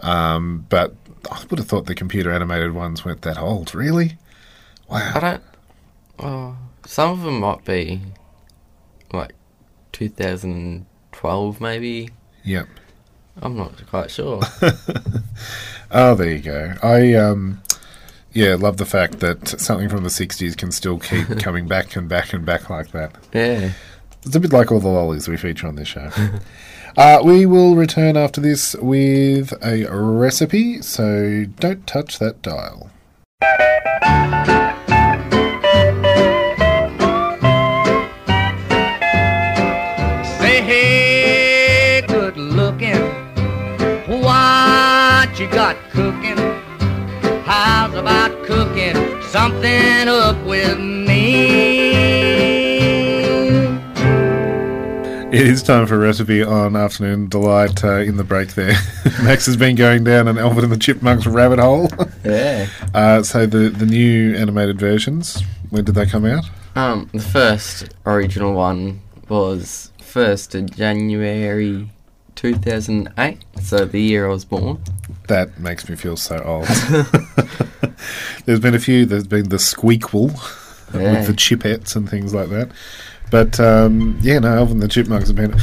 [0.00, 0.94] um, but
[1.32, 3.74] I would have thought the computer animated ones weren't that old.
[3.74, 4.18] Really?
[4.90, 5.12] Wow.
[5.14, 5.42] I don't.
[6.18, 8.02] Oh, some of them might be
[9.12, 9.32] like
[10.00, 12.08] 2012, maybe.
[12.44, 12.66] Yep.
[13.42, 14.40] I'm not quite sure.
[15.90, 16.74] Oh, there you go.
[16.82, 17.62] I um,
[18.32, 22.08] yeah, love the fact that something from the '60s can still keep coming back and
[22.08, 23.16] back and back like that.
[23.32, 23.72] yeah.
[24.22, 26.10] It's a bit like all the lollies we feature on this show.
[26.96, 32.90] uh, we will return after this with a recipe, so don't touch that dial.
[49.30, 51.90] Something up with me?
[55.32, 58.74] It is time for a recipe on Afternoon Delight uh, in the break there.
[59.22, 61.88] Max has been going down an Alvin and the Chipmunks rabbit hole.
[62.24, 62.66] Yeah.
[62.94, 66.44] uh, so the, the new animated versions, when did they come out?
[66.74, 71.88] Um, the first original one was 1st of January
[72.34, 74.82] 2008, so the year I was born.
[75.28, 76.66] That makes me feel so old.
[78.44, 79.06] There's been a few.
[79.06, 80.30] There's been the Squeakquel
[80.94, 81.12] Yeah.
[81.18, 82.70] with the chipettes and things like that.
[83.30, 85.54] But um, yeah, no, Alvin the Chipmunks have been.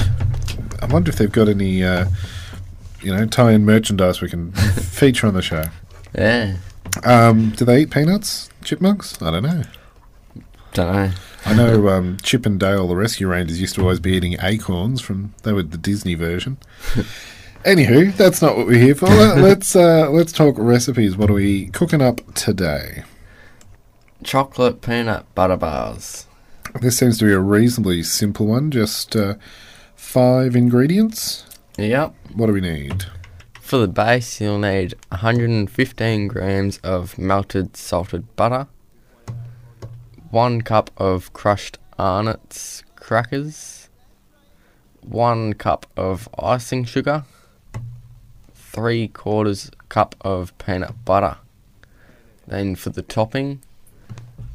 [0.81, 2.05] I wonder if they've got any, uh,
[3.01, 5.65] you know, tie-in merchandise we can feature on the show.
[6.15, 6.57] Yeah.
[7.03, 9.21] Um, do they eat peanuts, chipmunks?
[9.21, 9.63] I don't know.
[10.73, 11.11] Don't know.
[11.45, 15.01] I know um, Chip and Dale, the Rescue Rangers, used to always be eating acorns
[15.01, 15.33] from.
[15.43, 16.57] They were the Disney version.
[17.63, 19.07] Anywho, that's not what we're here for.
[19.07, 21.17] Let- let's uh, let's talk recipes.
[21.17, 23.03] What are we cooking up today?
[24.23, 26.27] Chocolate peanut butter bars.
[26.81, 28.71] This seems to be a reasonably simple one.
[28.71, 29.35] Just uh,
[29.95, 31.45] five ingredients.
[31.77, 32.13] Yep.
[32.33, 33.05] What do we need?
[33.59, 38.67] For the base, you'll need 115 grams of melted salted butter,
[40.31, 43.89] one cup of crushed Arnott's crackers,
[45.01, 47.25] one cup of icing sugar,
[48.77, 51.37] three quarters cup of peanut butter.
[52.45, 53.59] Then for the topping,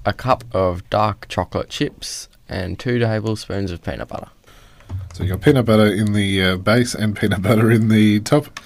[0.07, 4.29] a cup of dark chocolate chips and two tablespoons of peanut butter.
[5.13, 8.61] So you got peanut butter in the uh, base and peanut butter in the top.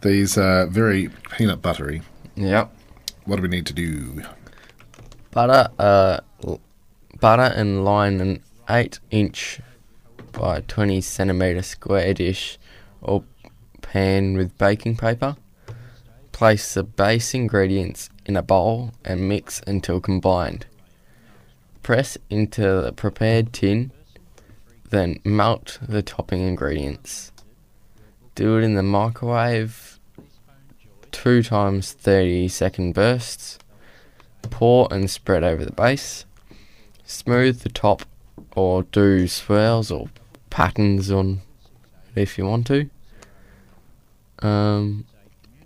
[0.00, 2.00] These are very peanut buttery.
[2.36, 2.74] Yep.
[3.26, 4.22] What do we need to do?
[5.32, 6.60] butter uh l-
[7.20, 8.40] butter and line an
[8.70, 9.60] 8 inch
[10.32, 12.56] by 20 centimeter square dish
[13.02, 13.24] or
[13.94, 15.36] pan with baking paper
[16.32, 20.66] place the base ingredients in a bowl and mix until combined
[21.82, 23.90] press into the prepared tin
[24.90, 27.32] then melt the topping ingredients
[28.34, 30.00] do it in the microwave
[31.12, 33.58] 2 times 30 second bursts
[34.50, 36.24] pour and spread over the base.
[37.04, 38.02] Smooth the top
[38.54, 40.08] or do swirls or
[40.50, 41.40] patterns on
[42.14, 42.88] if you want to.
[44.44, 45.06] Um,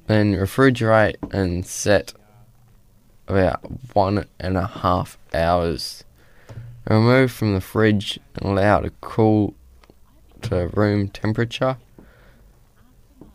[0.07, 2.15] then refrigerate and set
[3.27, 3.61] about
[3.95, 6.05] one and a half hours.
[6.89, 9.55] Remove from the fridge and allow to cool
[10.43, 11.77] to room temperature.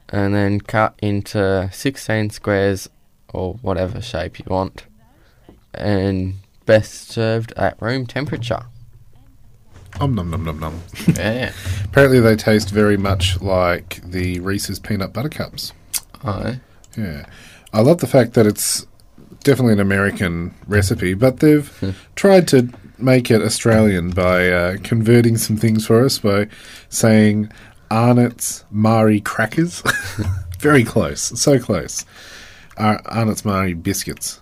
[0.09, 2.89] And then cut into 16 squares
[3.29, 4.85] or whatever shape you want
[5.73, 6.35] and
[6.65, 8.65] best served at room temperature.
[9.99, 10.81] Om nom nom nom nom.
[11.15, 11.51] Yeah.
[11.85, 15.73] Apparently, they taste very much like the Reese's peanut butter cups.
[16.23, 16.55] Oh.
[16.97, 17.25] Yeah,
[17.71, 18.85] I love the fact that it's
[19.43, 25.57] definitely an American recipe, but they've tried to make it Australian by uh, converting some
[25.57, 26.47] things for us by
[26.89, 27.51] saying
[27.91, 29.83] Arnott's Marie crackers.
[30.59, 32.05] very close, so close.
[32.77, 34.41] Ar- Arnott's Marie biscuits.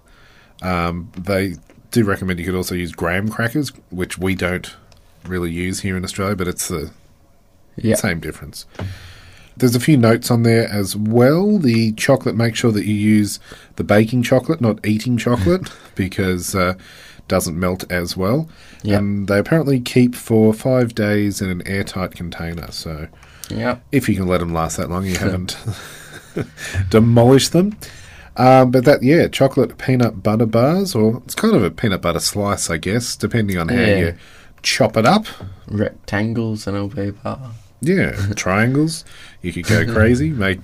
[0.62, 1.56] Um, they
[1.90, 4.74] do recommend you could also use graham crackers, which we don't
[5.26, 6.92] really use here in Australia, but it's the
[7.76, 7.96] Yeah.
[7.96, 8.66] same difference.
[9.58, 11.58] There's a few notes on there as well.
[11.60, 13.40] The chocolate, make sure that you use
[13.76, 16.74] the baking chocolate, not eating chocolate, because uh,
[17.28, 18.50] doesn't melt as well.
[18.84, 19.00] Yep.
[19.00, 22.72] And they apparently keep for five days in an airtight container.
[22.72, 23.08] So
[23.50, 23.84] Yep.
[23.92, 25.58] if you can let them last that long, you haven't
[26.90, 27.78] demolished them.
[28.38, 32.20] Um, but that, yeah, chocolate peanut butter bars, or it's kind of a peanut butter
[32.22, 33.98] slice, I guess, depending on how Yeah.
[33.98, 34.14] you
[34.64, 35.26] chop it up.
[35.68, 37.52] Rectangles and it'll a bar.
[37.82, 39.04] Yeah, triangles.
[39.42, 40.60] You could go crazy, make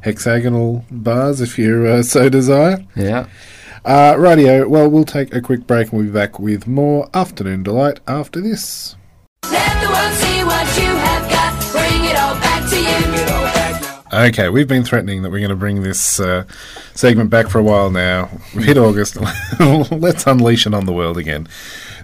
[0.00, 2.84] hexagonal bars if you uh, so desire.
[2.94, 3.26] Yeah.
[3.84, 7.62] Uh, radio, well, we'll take a quick break and we'll be back with more Afternoon
[7.62, 8.96] Delight after this.
[9.50, 11.72] Let the world see what you have got.
[11.72, 13.18] Bring it all back to you.
[14.10, 16.44] Okay, we've been threatening that we're going to bring this uh,
[16.94, 18.30] segment back for a while now.
[18.54, 19.18] We've hit August.
[19.60, 21.46] Let's unleash it on the world again.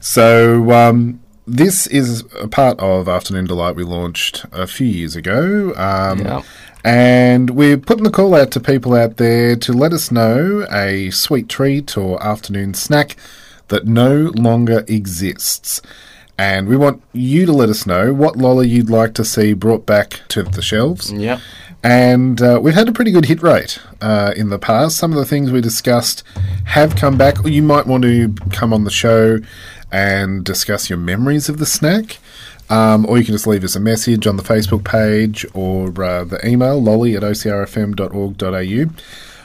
[0.01, 5.72] So, um, this is a part of Afternoon Delight we launched a few years ago.
[5.76, 6.42] Um, Yeah.
[6.86, 11.09] And we're putting the call out to people out there to let us know a
[11.11, 13.16] sweet treat or afternoon snack
[13.68, 15.80] that no longer exists.
[16.36, 19.86] And we want you to let us know what lolly you'd like to see brought
[19.86, 21.11] back to the shelves.
[21.11, 21.40] Yep.
[21.82, 24.97] And uh, we've had a pretty good hit rate uh, in the past.
[24.97, 26.22] Some of the things we discussed
[26.64, 27.36] have come back.
[27.47, 29.38] You might want to come on the show
[29.91, 32.18] and discuss your memories of the snack.
[32.70, 36.24] Um, or you can just leave us a message on the Facebook page or uh,
[36.24, 38.95] the email lolly at ocrfm.org.au.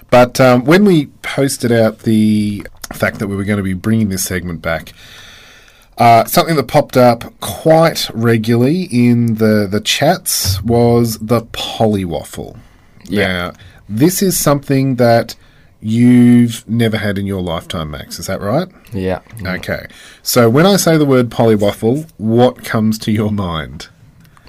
[0.10, 4.10] But um, when we posted out the fact that we were going to be bringing
[4.10, 4.94] this segment back,
[5.98, 12.58] uh, something that popped up quite regularly in the, the chats was the polywaffle.
[13.04, 13.28] Yeah.
[13.28, 13.54] Now,
[13.90, 15.36] this is something that
[15.82, 18.20] you've never had in your lifetime, Max.
[18.20, 18.68] Is that right?
[18.94, 19.22] Yeah.
[19.46, 19.88] Okay.
[20.24, 23.88] So when I say the word polywaffle, what comes to your mind?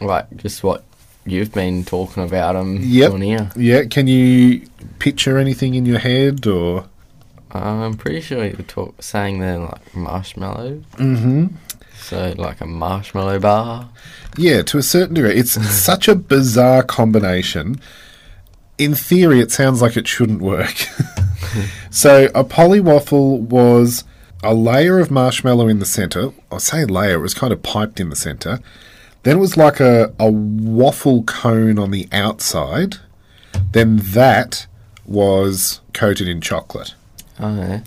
[0.01, 0.85] Like just what
[1.27, 3.13] you've been talking about them Yep.
[3.13, 3.51] on here.
[3.57, 3.85] Yeah.
[3.85, 4.67] Can you
[4.99, 6.87] picture anything in your head or?
[7.53, 10.83] I'm pretty sure you were talk- saying they're like marshmallow.
[10.97, 11.47] Mm-hmm.
[12.01, 13.89] So like a marshmallow bar.
[14.37, 15.35] Yeah, to a certain degree.
[15.35, 15.53] It's
[15.85, 17.81] such a bizarre combination.
[18.81, 20.75] In theory, it sounds like it shouldn't work.
[21.91, 24.05] so, a polywaffle was
[24.43, 26.33] a layer of marshmallow in the center.
[26.51, 28.61] I say layer, it was kind of piped in the center.
[29.23, 32.97] Then it was like a, a waffle cone on the outside.
[33.73, 34.67] Then that
[35.05, 36.95] was coated in chocolate.
[37.39, 37.81] Oh yeah.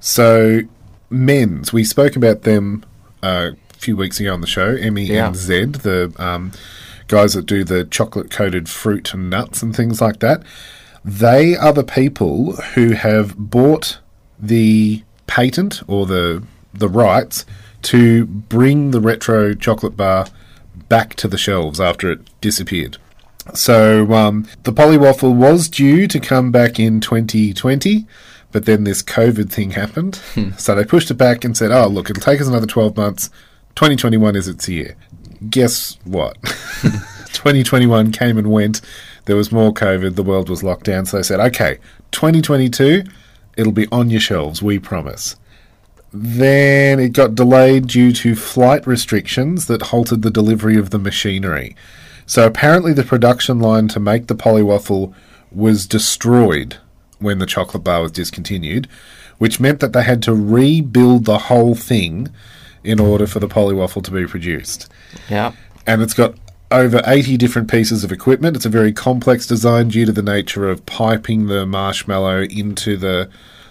[0.00, 0.62] So,
[1.10, 2.84] Menz, we spoke about them
[3.22, 6.52] uh, a few weeks ago on the show, M E N Z, the um,
[7.12, 10.42] guys that do the chocolate coated fruit and nuts and things like that.
[11.04, 13.98] They are the people who have bought
[14.38, 16.42] the patent or the
[16.72, 17.44] the rights
[17.82, 20.26] to bring the retro chocolate bar
[20.88, 22.96] back to the shelves after it disappeared.
[23.52, 28.06] So um, the polywaffle was due to come back in 2020,
[28.52, 30.18] but then this COVID thing happened.
[30.56, 33.28] so they pushed it back and said, "Oh, look, it'll take us another 12 months.
[33.74, 34.96] 2021 is its year."
[35.48, 36.36] Guess what?
[37.32, 38.80] 2021 came and went.
[39.24, 40.14] There was more COVID.
[40.14, 41.06] The world was locked down.
[41.06, 41.78] So they said, "Okay,
[42.10, 43.04] 2022,
[43.56, 44.62] it'll be on your shelves.
[44.62, 45.36] We promise."
[46.12, 51.74] Then it got delayed due to flight restrictions that halted the delivery of the machinery.
[52.26, 55.14] So apparently, the production line to make the polywaffle
[55.50, 56.76] was destroyed
[57.18, 58.88] when the chocolate bar was discontinued,
[59.38, 62.28] which meant that they had to rebuild the whole thing
[62.84, 64.90] in order for the polywaffle to be produced.
[65.28, 65.52] Yeah.
[65.86, 66.34] And it's got
[66.70, 68.56] over 80 different pieces of equipment.
[68.56, 73.28] It's a very complex design due to the nature of piping the marshmallow into the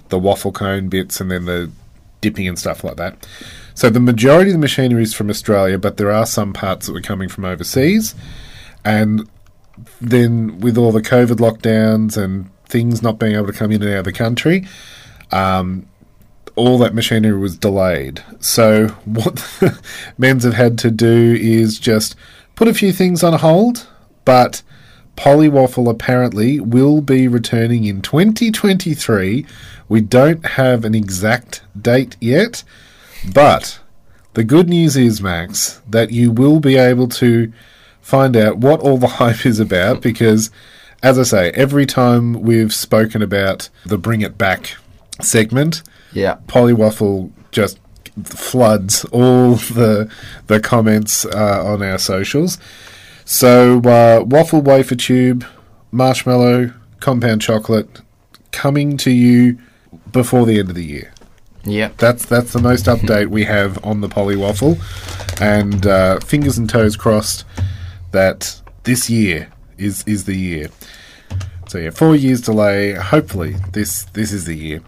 [0.10, 1.72] the waffle cone bits and then the
[2.20, 3.26] dipping and stuff like that.
[3.74, 6.94] So the majority of the machinery is from Australia, but there are some parts that
[6.94, 8.14] were coming from overseas.
[8.84, 9.28] And
[10.00, 13.92] then with all the COVID lockdowns and things not being able to come in and
[13.92, 14.68] out of the country,
[15.32, 15.88] um,
[16.56, 18.24] all that machinery was delayed.
[18.40, 19.36] So what
[20.20, 22.16] Menz have had to do is just
[22.56, 23.88] put a few things on hold,
[24.26, 24.62] but
[25.16, 29.46] Polywaffle apparently will be returning in 2023.
[29.90, 32.64] We don't have an exact date yet,
[33.34, 33.80] but
[34.34, 37.52] the good news is, Max, that you will be able to
[38.02, 40.50] find out what all the hype is about because,
[41.04, 44.78] as I say, every time we've spoken about the Bring It Back
[45.22, 45.84] segment,
[46.14, 46.38] Yeah.
[46.48, 47.80] Polywaffle just
[48.24, 50.12] floods all the
[50.48, 52.58] the comments uh, on our socials.
[53.26, 55.46] So uh, waffle wafer tube,
[55.92, 58.02] marshmallow, compound chocolate,
[58.52, 59.58] coming to you
[60.12, 61.14] before the end of the year.
[61.64, 64.80] Yeah, That's that's the most update we have on the polywaffle,
[65.40, 67.46] and uh, fingers and toes crossed
[68.12, 69.48] that this year
[69.78, 70.70] is is the year.
[71.68, 72.94] So yeah, four years delay.
[72.94, 74.82] Hopefully, this this is the year.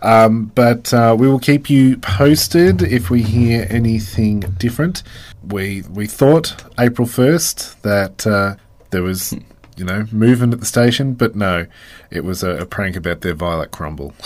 [0.00, 5.02] Um, but uh, we will keep you posted if we hear anything different.
[5.46, 8.56] We we thought April first that uh,
[8.90, 9.34] there was
[9.76, 11.66] you know movement at the station, but no,
[12.10, 14.14] it was a, a prank about their violet crumble.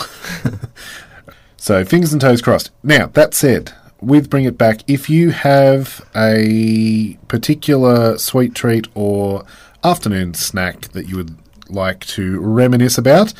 [1.63, 2.71] So fingers and toes crossed.
[2.83, 3.71] Now that said,
[4.01, 9.45] with Bring It Back, if you have a particular sweet treat or
[9.81, 11.37] afternoon snack that you would
[11.69, 13.33] like to reminisce about,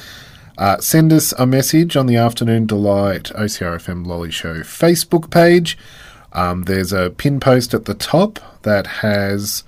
[0.58, 5.78] uh, send us a message on the Afternoon Delight OCRFM Lolly Show Facebook page.
[6.32, 9.64] Um, there's a pin post at the top that has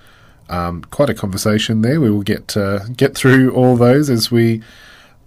[0.50, 2.00] um, quite a conversation there.
[2.00, 4.62] We will get uh, get through all those as we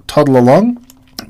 [0.06, 0.84] toddle along.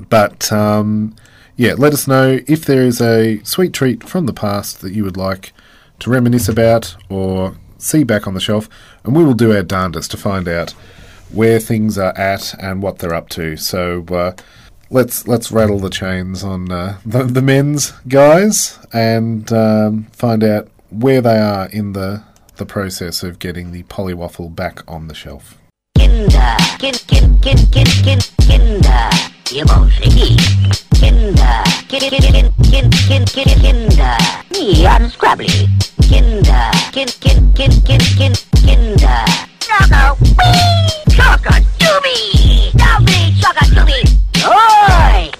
[0.09, 1.15] But um,
[1.55, 5.03] yeah, let us know if there is a sweet treat from the past that you
[5.03, 5.53] would like
[5.99, 8.69] to reminisce about or see back on the shelf,
[9.03, 10.73] and we will do our darndest to find out
[11.31, 13.57] where things are at and what they're up to.
[13.57, 14.33] So uh,
[14.89, 20.69] let's let's rattle the chains on uh, the, the Menz guys and um, find out
[20.89, 22.23] where they are in the
[22.57, 25.57] the process of getting the polywaffle back on the shelf.
[25.97, 28.19] Kinder, kin, kin, kin, kin, kin,
[30.99, 34.17] Kinder, kin, kin, kin, kin, kin, kin, Kinder,
[35.37, 35.67] me.
[36.09, 38.33] Kinder, kin, kin, kin, kin, kin,
[38.65, 39.48] Kinder.
[39.59, 44.03] Choco, wee, Choco, doobie, doobie, Choco, doobie,
[44.45, 45.31] oi!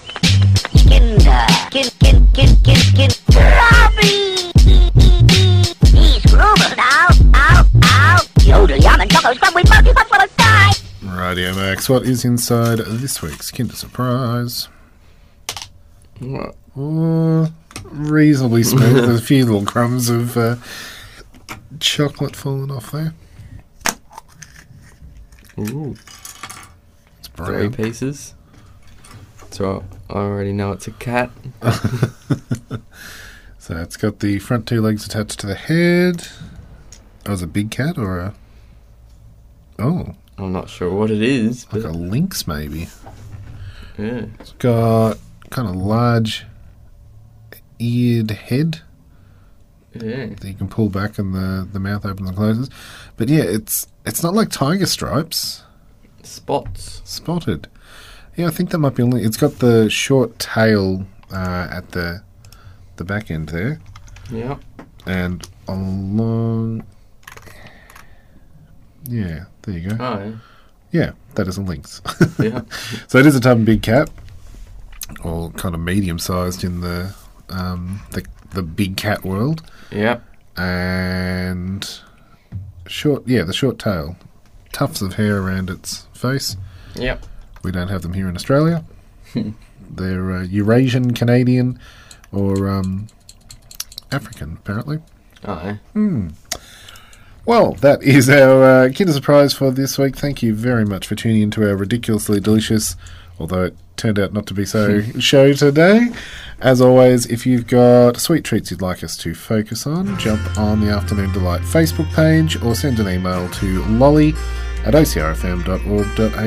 [0.87, 4.51] Kinder, kin, kin, kin, kin, kin, Scrabbly.
[5.93, 8.19] He's grooving now, ow, ow.
[8.43, 10.71] Yodel, yum, and Choco, Scrub, we monkey, punch, will die.
[11.03, 14.67] Radio Max, what is inside this week's Kinder Surprise?
[16.19, 16.55] What?
[16.75, 17.51] Oh,
[17.83, 18.95] reasonably smooth.
[19.05, 20.55] There's a few little crumbs of uh,
[21.79, 23.13] chocolate falling off there.
[25.59, 25.95] Ooh,
[27.19, 28.33] It's three pieces.
[29.51, 31.31] So I already know it's a cat.
[33.61, 36.27] So it's got the front two legs attached to the head.
[37.27, 38.33] Oh, is it a big cat or a.
[39.77, 42.87] Oh, I'm not sure what it is, like a lynx maybe.
[43.97, 44.25] yeah.
[44.39, 45.17] It's got
[45.51, 46.45] kind of large
[47.77, 48.79] eared head
[49.93, 50.27] Yeah.
[50.27, 52.69] that you can pull back and the, the mouth opens and closes.
[53.19, 55.63] But yeah, it's it's not like tiger stripes.
[56.23, 57.01] Spots.
[57.03, 57.67] Spotted.
[58.37, 59.23] Yeah, I think that might be only.
[59.23, 62.23] It's got the short tail uh, at the
[62.95, 63.79] the back end there,
[64.31, 64.55] Yeah.
[65.05, 66.83] and along.
[69.07, 69.97] Yeah, there you go.
[70.03, 70.39] Oh,
[70.91, 72.01] Yeah, that is a lynx.
[72.39, 72.61] yeah.
[73.07, 74.09] so it is a type of big cat,
[75.23, 77.13] or kind of medium sized in the
[77.49, 79.61] um, the the big cat world,
[79.91, 80.19] yeah.
[80.57, 81.99] and
[82.89, 83.27] short.
[83.27, 84.17] Yeah, the short tail,
[84.71, 86.57] tufts of hair around its face.
[86.95, 87.25] Yep.
[87.63, 88.83] We don't have them here in Australia.
[89.89, 91.79] They're uh, Eurasian, Canadian,
[92.31, 93.07] or um,
[94.11, 94.99] African, apparently.
[95.45, 95.55] Oh,
[97.45, 100.15] Well, that is our uh, Kinder Surprise for this week.
[100.15, 102.95] Thank you very much for tuning into our ridiculously delicious,
[103.39, 106.09] although it turned out not to be so, show today.
[106.61, 110.81] As always, if you've got sweet treats you'd like us to focus on, jump on
[110.81, 114.33] the Afternoon Delight Facebook page or send an email to lolly
[114.85, 116.39] at ocrfm.org.au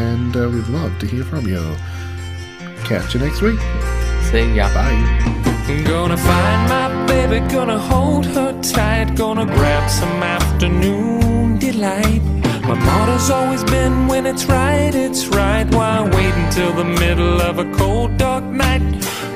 [0.00, 1.76] and uh, we'd love to hear from you.
[2.84, 3.58] Catch you next week.
[4.30, 4.72] see ya.
[4.74, 5.38] Bye.
[5.68, 12.37] I'm Gonna find my baby, gonna hold her tight, gonna grab some afternoon delight.
[12.68, 15.64] My motto's always been when it's right, it's right.
[15.74, 18.82] Why wait until the middle of a cold, dark night?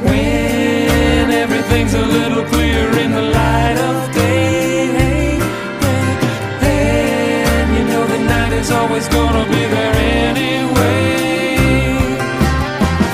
[0.04, 5.38] When everything's a little clearer in the light of day.
[6.60, 9.94] Hey, you know the night is always gonna be there
[10.28, 11.16] anyway.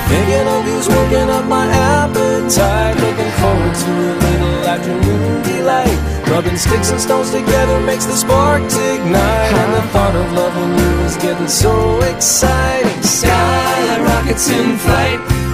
[0.09, 2.97] Thinking of you's working up my appetite.
[2.97, 4.28] Looking forward to little
[4.69, 5.97] afternoon delight.
[6.29, 9.53] Rubbing sticks and stones together makes the sparks ignite.
[9.61, 13.01] And the thought of loving you is getting so exciting.
[13.01, 15.48] Sky rockets in flight.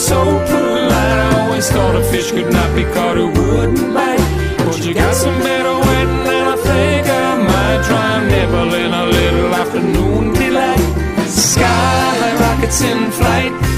[0.00, 1.18] So polite.
[1.26, 4.24] I always thought a fish could not be caught who wouldn't bite.
[4.64, 8.92] But you got some better wetting, and I think I might try and nibble in
[9.02, 10.80] a little afternoon delight.
[11.28, 13.69] Sky like rockets in flight.